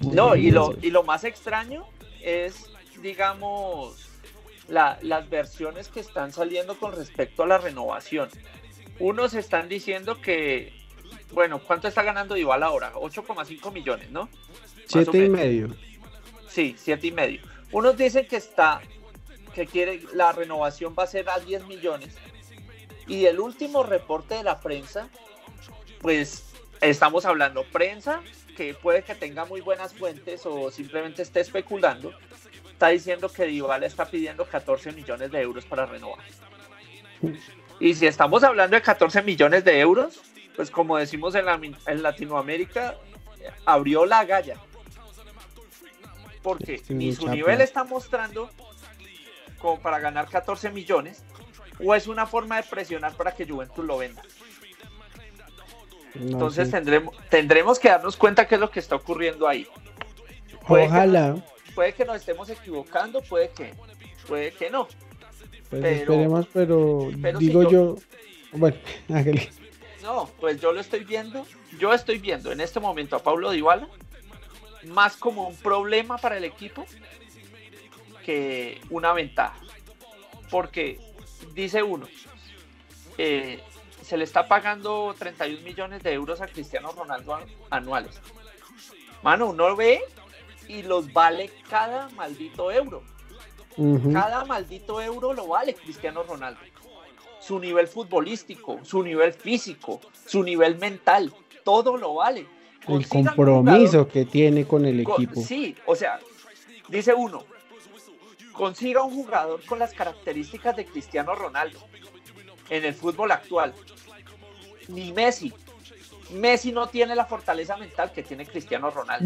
[0.00, 1.84] no, y lo, y lo más extraño
[2.22, 2.70] es,
[3.02, 4.09] digamos,
[4.70, 8.28] las versiones que están saliendo con respecto a la renovación.
[8.98, 10.72] Unos están diciendo que,
[11.32, 12.92] bueno, ¿cuánto está ganando Igual ahora?
[12.94, 14.28] 8,5 millones, ¿no?
[14.86, 15.74] Siete y medio.
[16.48, 17.40] Sí, siete y medio.
[17.72, 18.80] Unos dicen que está,
[19.54, 22.14] que quiere, la renovación va a ser a 10 millones.
[23.06, 25.08] Y el último reporte de la prensa,
[26.00, 26.44] pues
[26.80, 28.22] estamos hablando prensa
[28.56, 32.12] que puede que tenga muy buenas fuentes o simplemente esté especulando,
[32.80, 36.24] está diciendo que Dybala está pidiendo 14 millones de euros para renovar.
[37.78, 40.18] Y si estamos hablando de 14 millones de euros,
[40.56, 41.44] pues como decimos en,
[41.86, 42.96] en Latinoamérica,
[43.66, 44.56] abrió la galla.
[46.40, 48.48] Porque ni su nivel está mostrando
[49.58, 51.22] como para ganar 14 millones,
[51.84, 54.22] o es una forma de presionar para que Juventus lo venda.
[56.14, 59.68] Entonces tendremos, tendremos que darnos cuenta qué es lo que está ocurriendo ahí.
[60.66, 61.36] Ojalá.
[61.80, 63.72] Puede que nos estemos equivocando, puede que,
[64.28, 64.86] puede que no.
[65.70, 67.08] Pues esperemos, pero,
[67.38, 67.96] digo yo,
[68.52, 68.76] bueno,
[70.02, 71.46] No, pues yo lo estoy viendo,
[71.78, 73.88] yo estoy viendo en este momento a Pablo Dybala
[74.88, 76.84] más como un problema para el equipo
[78.26, 79.58] que una ventaja.
[80.50, 81.00] Porque
[81.54, 82.08] dice uno,
[83.16, 83.58] eh,
[84.02, 87.38] se le está pagando 31 millones de euros a Cristiano Ronaldo
[87.70, 88.20] anuales.
[89.22, 90.02] Mano, uno ve
[90.70, 93.02] y los vale cada maldito euro.
[94.12, 96.60] Cada maldito euro lo vale Cristiano Ronaldo.
[97.40, 101.32] Su nivel futbolístico, su nivel físico, su nivel mental,
[101.64, 102.46] todo lo vale.
[102.86, 105.40] el compromiso que tiene con el equipo.
[105.40, 106.20] Sí, o sea,
[106.88, 107.44] dice uno,
[108.52, 111.80] consiga un jugador con las características de Cristiano Ronaldo
[112.68, 113.74] en el fútbol actual
[114.88, 115.52] ni Messi.
[116.32, 119.24] Messi no tiene la fortaleza mental que tiene Cristiano Ronaldo.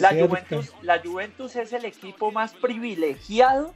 [0.00, 3.74] la, Juventus, la Juventus es el equipo más privilegiado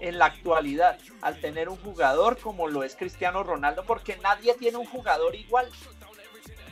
[0.00, 4.78] en la actualidad al tener un jugador como lo es Cristiano Ronaldo, porque nadie tiene
[4.78, 5.68] un jugador igual.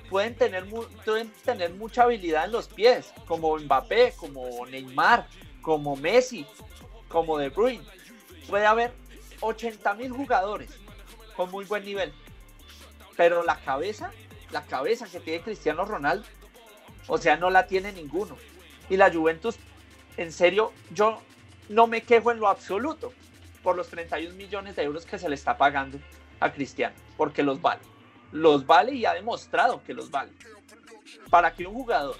[0.08, 0.64] Pueden tener,
[1.04, 5.26] pueden tener mucha habilidad en los pies, como Mbappé, como Neymar,
[5.60, 6.46] como Messi,
[7.08, 7.84] como De Bruyne.
[8.48, 8.92] Puede haber
[9.40, 10.70] 80 mil jugadores
[11.36, 12.12] con muy buen nivel,
[13.18, 14.12] pero la cabeza,
[14.52, 16.24] la cabeza que tiene Cristiano Ronaldo,
[17.08, 18.36] o sea, no la tiene ninguno.
[18.88, 19.56] Y la Juventus,
[20.16, 21.20] en serio, yo
[21.68, 23.12] no me quejo en lo absoluto
[23.64, 25.98] por los 31 millones de euros que se le está pagando
[26.38, 27.80] a Cristiano, porque los vale.
[28.30, 30.30] Los vale y ha demostrado que los vale.
[31.28, 32.18] Para que un jugador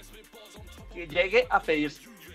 [0.92, 1.92] que llegue a pedir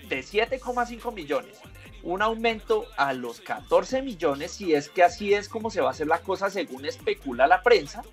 [0.08, 1.60] de 7,5 millones
[2.02, 5.92] un aumento a los 14 millones, si es que así es como se va a
[5.92, 8.04] hacer la cosa según especula la prensa,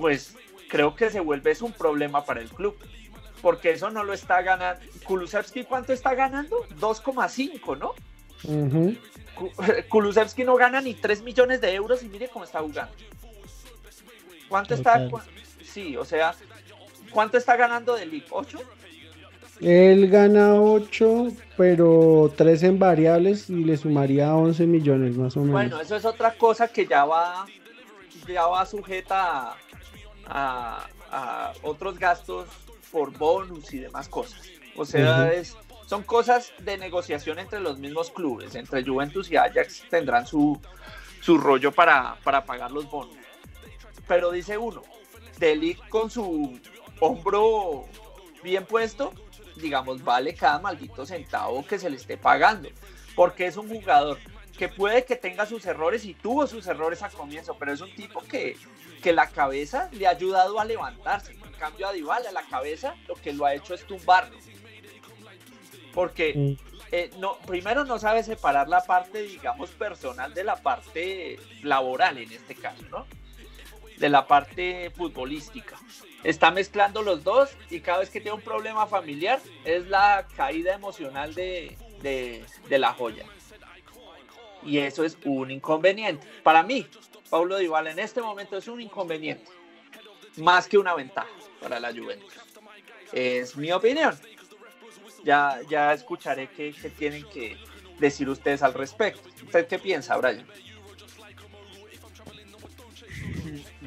[0.00, 0.34] pues
[0.68, 2.76] creo que se vuelve es un problema para el club.
[3.42, 4.80] Porque eso no lo está ganando.
[5.04, 6.56] Kulusevski, ¿cuánto está ganando?
[6.78, 7.94] 2,5, ¿no?
[9.88, 12.92] Kulusevski no gana ni 3 millones de euros y mire cómo está jugando.
[14.48, 15.08] ¿Cuánto está?
[15.64, 16.34] Sí, o sea,
[17.10, 18.26] ¿cuánto está ganando de League?
[18.28, 18.60] ¿8?
[19.60, 25.52] Él gana 8, pero 3 en variables y le sumaría 11 millones más o menos.
[25.52, 27.46] Bueno, eso es otra cosa que ya va,
[28.26, 29.56] ya va sujeta a,
[30.30, 32.48] a, otros gastos
[32.90, 34.40] por bonus y demás cosas.
[34.76, 35.56] O sea, es,
[35.86, 40.60] son cosas de negociación entre los mismos clubes, entre Juventus y Ajax tendrán su,
[41.20, 43.16] su rollo para, para pagar los bonos.
[44.06, 44.82] Pero dice uno,
[45.38, 46.58] Delic con su
[47.00, 47.86] hombro
[48.42, 49.12] bien puesto,
[49.56, 52.68] digamos, vale cada maldito centavo que se le esté pagando,
[53.14, 54.18] porque es un jugador
[54.56, 57.94] que puede que tenga sus errores y tuvo sus errores a comienzo, pero es un
[57.94, 58.56] tipo que,
[59.02, 61.32] que la cabeza le ha ayudado a levantarse.
[61.32, 64.36] En cambio a Dybala, la cabeza lo que lo ha hecho es tumbarlo.
[65.92, 66.56] Porque
[66.92, 72.32] eh, no, primero no sabe separar la parte, digamos, personal de la parte laboral en
[72.32, 73.06] este caso, ¿no?
[74.00, 75.76] de la parte futbolística.
[76.24, 80.74] Está mezclando los dos y cada vez que tiene un problema familiar es la caída
[80.74, 83.24] emocional de, de, de la joya.
[84.64, 86.26] Y eso es un inconveniente.
[86.42, 86.86] Para mí,
[87.30, 89.50] Paulo Dybala en este momento es un inconveniente,
[90.36, 92.34] más que una ventaja para la Juventus.
[93.12, 94.18] Es mi opinión.
[95.24, 97.56] Ya, ya escucharé qué, qué tienen que
[97.98, 99.28] decir ustedes al respecto.
[99.44, 100.46] ¿Usted qué piensa, Brian?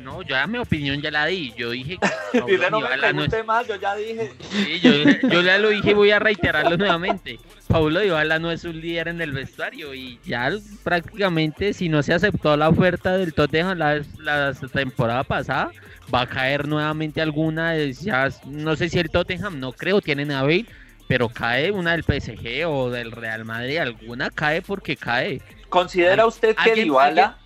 [0.03, 1.53] No, yo ya mi opinión ya la di.
[1.57, 1.97] Yo dije
[2.31, 4.33] que Dile, no me pregunte más, yo ya dije.
[4.51, 4.91] Sí, yo,
[5.29, 7.39] yo ya lo dije y voy a reiterarlo nuevamente.
[7.67, 10.51] Paulo Dybala no es un líder en el vestuario y ya
[10.83, 15.71] prácticamente si no se aceptó la oferta del Tottenham la, la temporada pasada,
[16.13, 20.31] va a caer nuevamente alguna de ya no sé si el Tottenham, no creo, tienen
[20.31, 20.65] a Bale,
[21.07, 25.41] pero cae una del PSG o del Real Madrid, alguna cae porque cae.
[25.69, 27.37] ¿Considera usted que Dybala,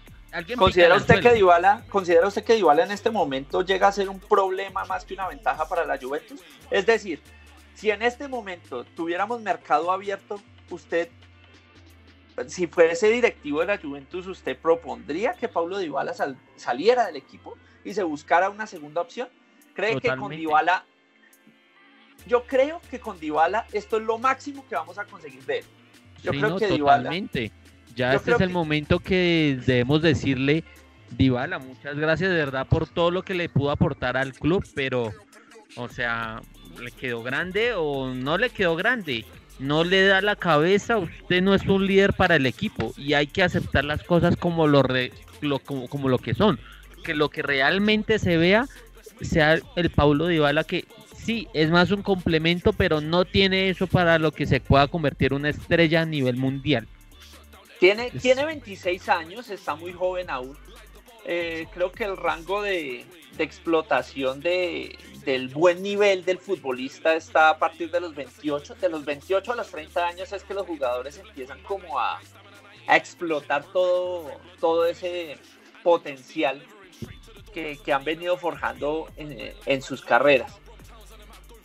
[0.57, 1.33] considera usted que.
[1.33, 5.13] Dybala, considera usted que Dybala en este momento llega a ser un problema más que
[5.13, 6.41] una ventaja para la Juventus?
[6.69, 7.21] Es decir,
[7.73, 11.09] si en este momento tuviéramos mercado abierto, usted
[12.47, 17.57] si fuese directivo de la Juventus, ¿usted propondría que Paulo Dybala sal- saliera del equipo
[17.83, 19.27] y se buscara una segunda opción?
[19.73, 20.29] ¿Cree que con.
[20.29, 20.85] Dybala
[22.27, 25.65] yo creo que con Dybala esto es lo máximo que vamos a conseguir de él.
[26.21, 27.51] Yo Sí, creo no, que Dybala totalmente.
[27.97, 30.63] Ya yo este es el que- momento que debemos decirle,
[31.17, 35.11] Dybala, muchas gracias de verdad por todo lo que le pudo aportar al club, pero,
[35.75, 36.41] o sea,
[36.81, 39.25] le quedó grande o no le quedó grande.
[39.59, 43.25] No le da la cabeza, usted no es un líder para el equipo y hay
[43.25, 46.59] que aceptar las cosas como lo, re- lo- como, como lo que son.
[47.03, 48.65] Que lo que realmente se vea
[49.21, 50.85] sea el Paulo Dybala que
[51.15, 55.33] sí, es más un complemento, pero no tiene eso para lo que se pueda convertir
[55.33, 56.87] una estrella a nivel mundial.
[57.79, 60.57] Tiene, Es- tiene 26 años, está muy joven aún.
[61.25, 63.05] Eh, creo que el rango de,
[63.35, 68.75] de explotación de, del buen nivel del futbolista está a partir de los 28.
[68.75, 72.19] De los 28 a los 30 años es que los jugadores empiezan como a,
[72.87, 75.37] a explotar todo, todo ese
[75.83, 76.63] potencial
[77.53, 80.53] que, que han venido forjando en, en sus carreras.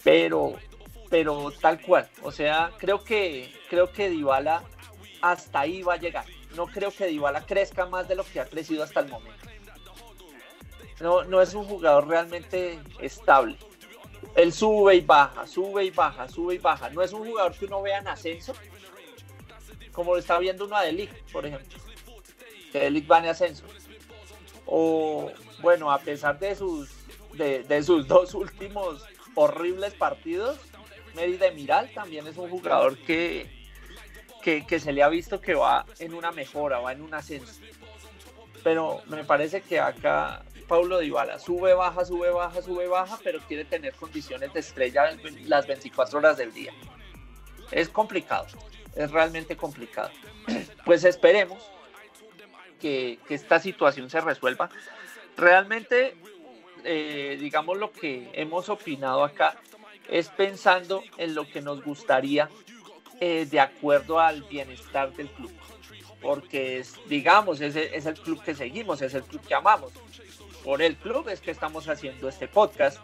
[0.02, 0.54] Pero,
[1.08, 4.64] pero tal cual, o sea, creo que, creo que Dybala
[5.22, 6.26] hasta ahí va a llegar.
[6.56, 9.46] No creo que Dybala crezca más de lo que ha crecido hasta el momento.
[11.00, 13.56] No, no es un jugador realmente estable.
[14.34, 16.90] Él sube y baja, sube y baja, sube y baja.
[16.90, 18.54] No es un jugador que uno vea en ascenso,
[19.92, 21.78] como lo está viendo uno a Delic, por ejemplo.
[22.70, 23.64] Que Delic va en ascenso.
[24.66, 26.90] O, bueno, a pesar de sus,
[27.34, 29.04] de, sus dos últimos
[29.34, 30.58] horribles partidos,
[31.14, 33.61] Mérida Miral también es un jugador que,
[34.42, 37.60] que, se le ha visto que va en una mejora, va en un ascenso.
[38.62, 43.64] Pero me parece que acá Paulo Dybala sube, baja, sube, baja, sube, baja, pero quiere
[43.64, 45.16] tener condiciones de estrella
[45.46, 46.72] las 24 horas del día.
[47.70, 48.46] Es complicado,
[48.94, 50.10] es realmente complicado.
[50.84, 51.70] Pues esperemos
[52.80, 54.68] que, que esta situación se resuelva.
[55.36, 56.16] Realmente,
[56.82, 59.56] eh, digamos, lo que hemos opinado acá
[60.08, 62.50] es pensando en lo que nos gustaría
[63.24, 65.52] eh, de acuerdo al bienestar del club.
[66.20, 69.92] Porque es, digamos, es, el club que seguimos, es el club que amamos.
[70.64, 72.98] Por el club es que estamos haciendo este podcast.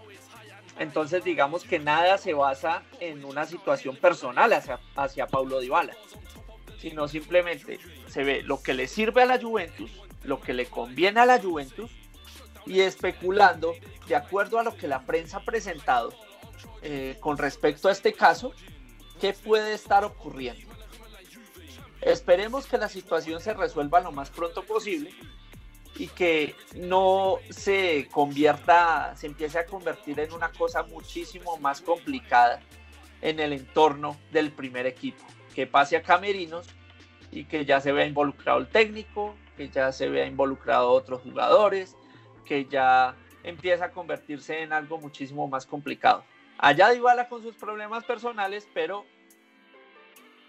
[0.80, 5.94] Entonces, digamos que nada se basa en una situación personal hacia, hacia Paulo Dybala,
[6.80, 11.20] sino simplemente se ve lo que le sirve a la Juventus, lo que le conviene
[11.20, 11.92] a la Juventus
[12.66, 13.72] y especulando
[14.08, 16.12] de acuerdo a lo que la prensa ha presentado
[16.82, 18.52] eh, con respecto a este caso,
[19.18, 20.68] qué puede estar ocurriendo.
[22.00, 25.12] Esperemos que la situación se resuelva lo más pronto posible
[25.96, 32.60] y que no se convierta, se empiece a convertir en una cosa muchísimo más complicada
[33.20, 36.68] en el entorno del primer equipo, que pase a Camerinos
[37.32, 41.96] y que ya se vea involucrado el técnico, que ya se vea involucrado otros jugadores,
[42.44, 46.24] que ya empieza a convertirse en algo muchísimo más complicado.
[46.59, 49.06] Allá Dybala con sus problemas personales, pero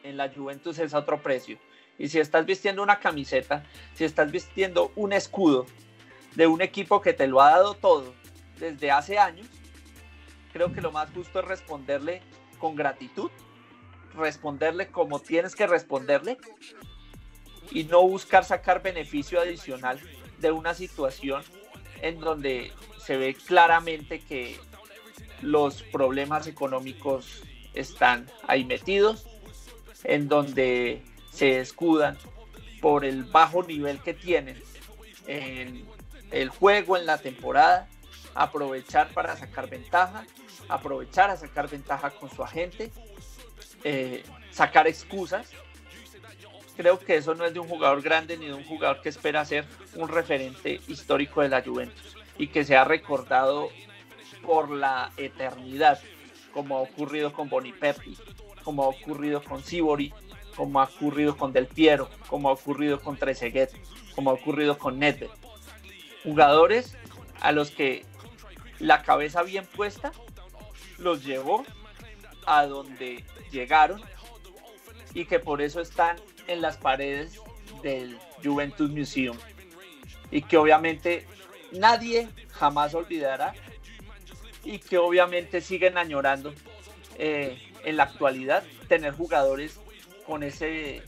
[0.03, 1.59] en la Juventus es a otro precio.
[1.99, 5.67] Y si estás vistiendo una camiseta, si estás vistiendo un escudo
[6.35, 8.15] de un equipo que te lo ha dado todo
[8.57, 9.47] desde hace años,
[10.51, 12.23] creo que lo más justo es responderle
[12.57, 13.29] con gratitud,
[14.15, 16.37] responderle como tienes que responderle
[17.69, 19.99] y no buscar sacar beneficio adicional
[20.39, 21.43] de una situación
[22.01, 24.57] en donde se ve claramente que
[25.41, 29.25] los problemas económicos están ahí metidos,
[30.03, 32.17] en donde se escudan
[32.81, 34.61] por el bajo nivel que tienen
[35.27, 35.85] en,
[36.31, 37.87] el juego en la temporada,
[38.35, 40.25] aprovechar para sacar ventaja,
[40.67, 42.91] aprovechar a sacar ventaja con su agente,
[43.83, 45.49] eh, sacar excusas.
[46.77, 49.43] Creo que eso no es de un jugador grande ni de un jugador que espera
[49.43, 49.65] ser
[49.95, 53.69] un referente histórico de la Juventus y que sea recordado
[54.45, 55.99] por la eternidad,
[56.53, 58.17] como ha ocurrido con Boniperti,
[58.63, 60.13] como ha ocurrido con Sibori,
[60.55, 63.71] como ha ocurrido con Del Piero, como ha ocurrido con Trezeguet,
[64.15, 65.29] como ha ocurrido con Nedved.
[66.23, 66.97] Jugadores
[67.39, 68.05] a los que
[68.79, 70.11] la cabeza bien puesta
[70.97, 71.65] los llevó
[72.45, 74.01] a donde llegaron
[75.13, 76.17] y que por eso están
[76.47, 77.39] en las paredes
[77.83, 79.37] del Juventus Museum
[80.31, 81.25] y que obviamente
[81.71, 83.53] nadie jamás olvidará
[84.63, 86.53] y que obviamente siguen añorando
[87.17, 89.79] eh, en la actualidad tener jugadores
[90.25, 91.01] con ese,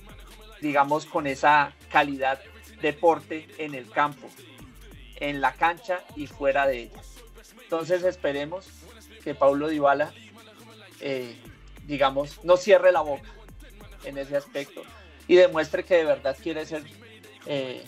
[0.62, 2.40] digamos, con esa calidad
[2.82, 4.28] deporte en el campo,
[5.18, 7.02] en la cancha y fuera de ella.
[7.64, 8.68] Entonces esperemos
[9.24, 10.12] que Paulo Dybala,
[11.00, 11.36] eh,
[11.86, 13.30] digamos, no cierre la boca
[14.04, 14.82] en ese aspecto
[15.28, 16.84] y demuestre que de verdad quiere ser
[17.46, 17.84] eh,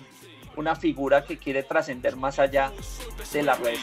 [0.58, 2.72] una figura que quiere trascender más allá
[3.32, 3.82] de las redes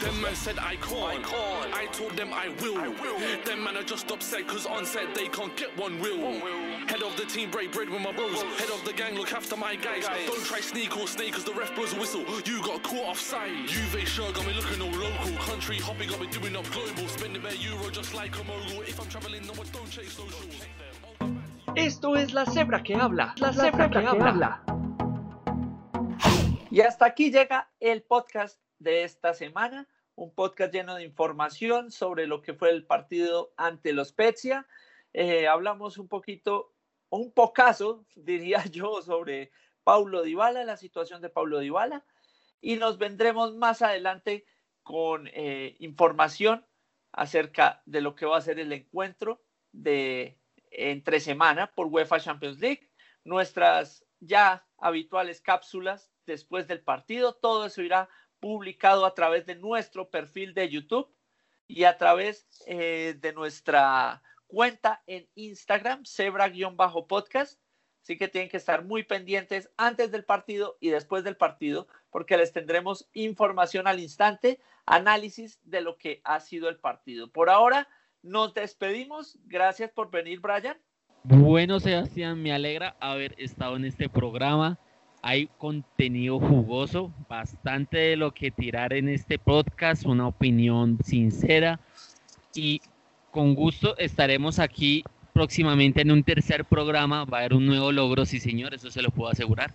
[6.91, 8.41] Head of the team, break bread with my bros.
[8.59, 10.07] Head of the gang, look after my guys.
[10.27, 12.25] Don't try sneak or snake, cause the ref blows a whistle.
[12.43, 13.67] You got caught offside.
[13.67, 15.37] Juve sure got me looking all local.
[15.45, 17.07] Country hopping, got me doing up global.
[17.07, 18.81] Spending bare euro just like a mogul.
[18.81, 20.39] If I'm traveling, no, I don't chase social.
[21.75, 23.33] Esto es la cebra que habla.
[23.37, 24.80] La, cebra, que, habla.
[26.71, 29.89] Y hasta aquí llega el podcast de esta semana.
[30.15, 34.65] Un podcast lleno de información sobre lo que fue el partido ante los Spezia.
[35.11, 36.73] Eh, hablamos un poquito,
[37.09, 39.51] un pocazo, diría yo, sobre
[39.83, 42.05] Paulo Dybala, la situación de Paulo Dybala.
[42.61, 44.45] Y nos vendremos más adelante
[44.81, 46.65] con eh, información
[47.11, 49.43] acerca de lo que va a ser el encuentro
[49.73, 52.89] de entre semana por UEFA Champions League,
[53.25, 58.09] nuestras ya habituales cápsulas después del partido, todo eso irá
[58.39, 61.13] publicado a través de nuestro perfil de YouTube
[61.67, 67.59] y a través eh, de nuestra cuenta en Instagram, cebra-podcast.
[68.01, 72.35] Así que tienen que estar muy pendientes antes del partido y después del partido, porque
[72.35, 77.31] les tendremos información al instante, análisis de lo que ha sido el partido.
[77.31, 77.87] Por ahora,
[78.23, 79.37] nos despedimos.
[79.45, 80.77] Gracias por venir, Brian.
[81.23, 84.79] Bueno, Sebastián, me alegra haber estado en este programa.
[85.23, 91.79] Hay contenido jugoso, bastante de lo que tirar en este podcast, una opinión sincera
[92.55, 92.81] y
[93.29, 95.03] con gusto estaremos aquí
[95.33, 97.25] próximamente en un tercer programa.
[97.25, 99.73] Va a haber un nuevo logro, sí señor, eso se lo puedo asegurar.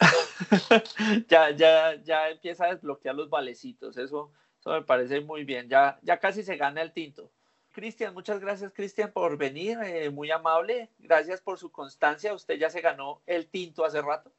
[1.28, 4.30] ya, ya, ya empieza a desbloquear los valecitos, eso,
[4.60, 5.68] eso me parece muy bien.
[5.68, 7.30] Ya, ya casi se gana el tinto.
[7.72, 12.68] Cristian, muchas gracias Cristian por venir, eh, muy amable, gracias por su constancia, usted ya
[12.68, 14.30] se ganó el tinto hace rato.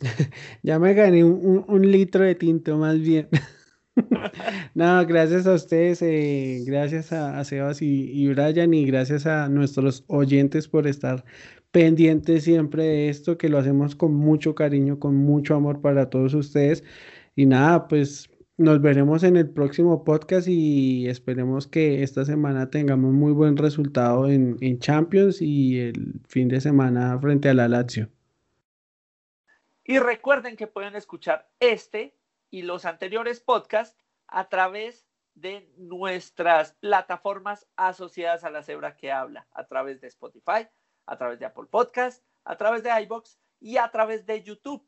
[0.62, 3.28] ya me gané un, litro de tinto más bien.
[4.74, 10.04] no, gracias a ustedes, eh, gracias a, Sebas y, y, Brian y gracias a nuestros
[10.08, 11.24] oyentes por estar
[11.72, 16.34] pendientes siempre de esto, que lo hacemos con mucho cariño, con mucho amor para todos
[16.34, 16.84] ustedes.
[17.34, 18.28] Y nada, pues
[18.58, 24.28] nos veremos en el próximo podcast y esperemos que esta semana tengamos muy buen resultado
[24.28, 28.08] en, Champions y el fin de semana frente a la Lazio.
[29.92, 32.16] Y recuerden que pueden escuchar este
[32.48, 39.46] y los anteriores podcasts a través de nuestras plataformas asociadas a la cebra que habla,
[39.52, 40.66] a través de Spotify,
[41.04, 44.82] a través de Apple Podcast, a través de iBox y a través de YouTube.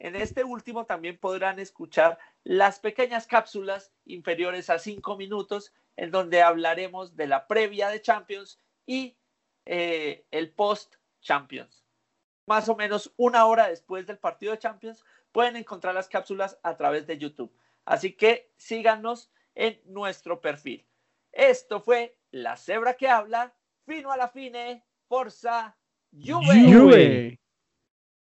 [0.00, 6.42] En este último también podrán escuchar las pequeñas cápsulas inferiores a cinco minutos en donde
[6.42, 9.16] hablaremos de la previa de Champions y
[9.66, 11.87] eh, el post Champions.
[12.48, 16.78] Más o menos una hora después del partido de Champions pueden encontrar las cápsulas a
[16.78, 17.54] través de YouTube.
[17.84, 20.86] Así que síganos en nuestro perfil.
[21.30, 23.54] Esto fue La Cebra que habla,
[23.84, 25.76] fino a la fine, Forza
[26.10, 27.38] Juve.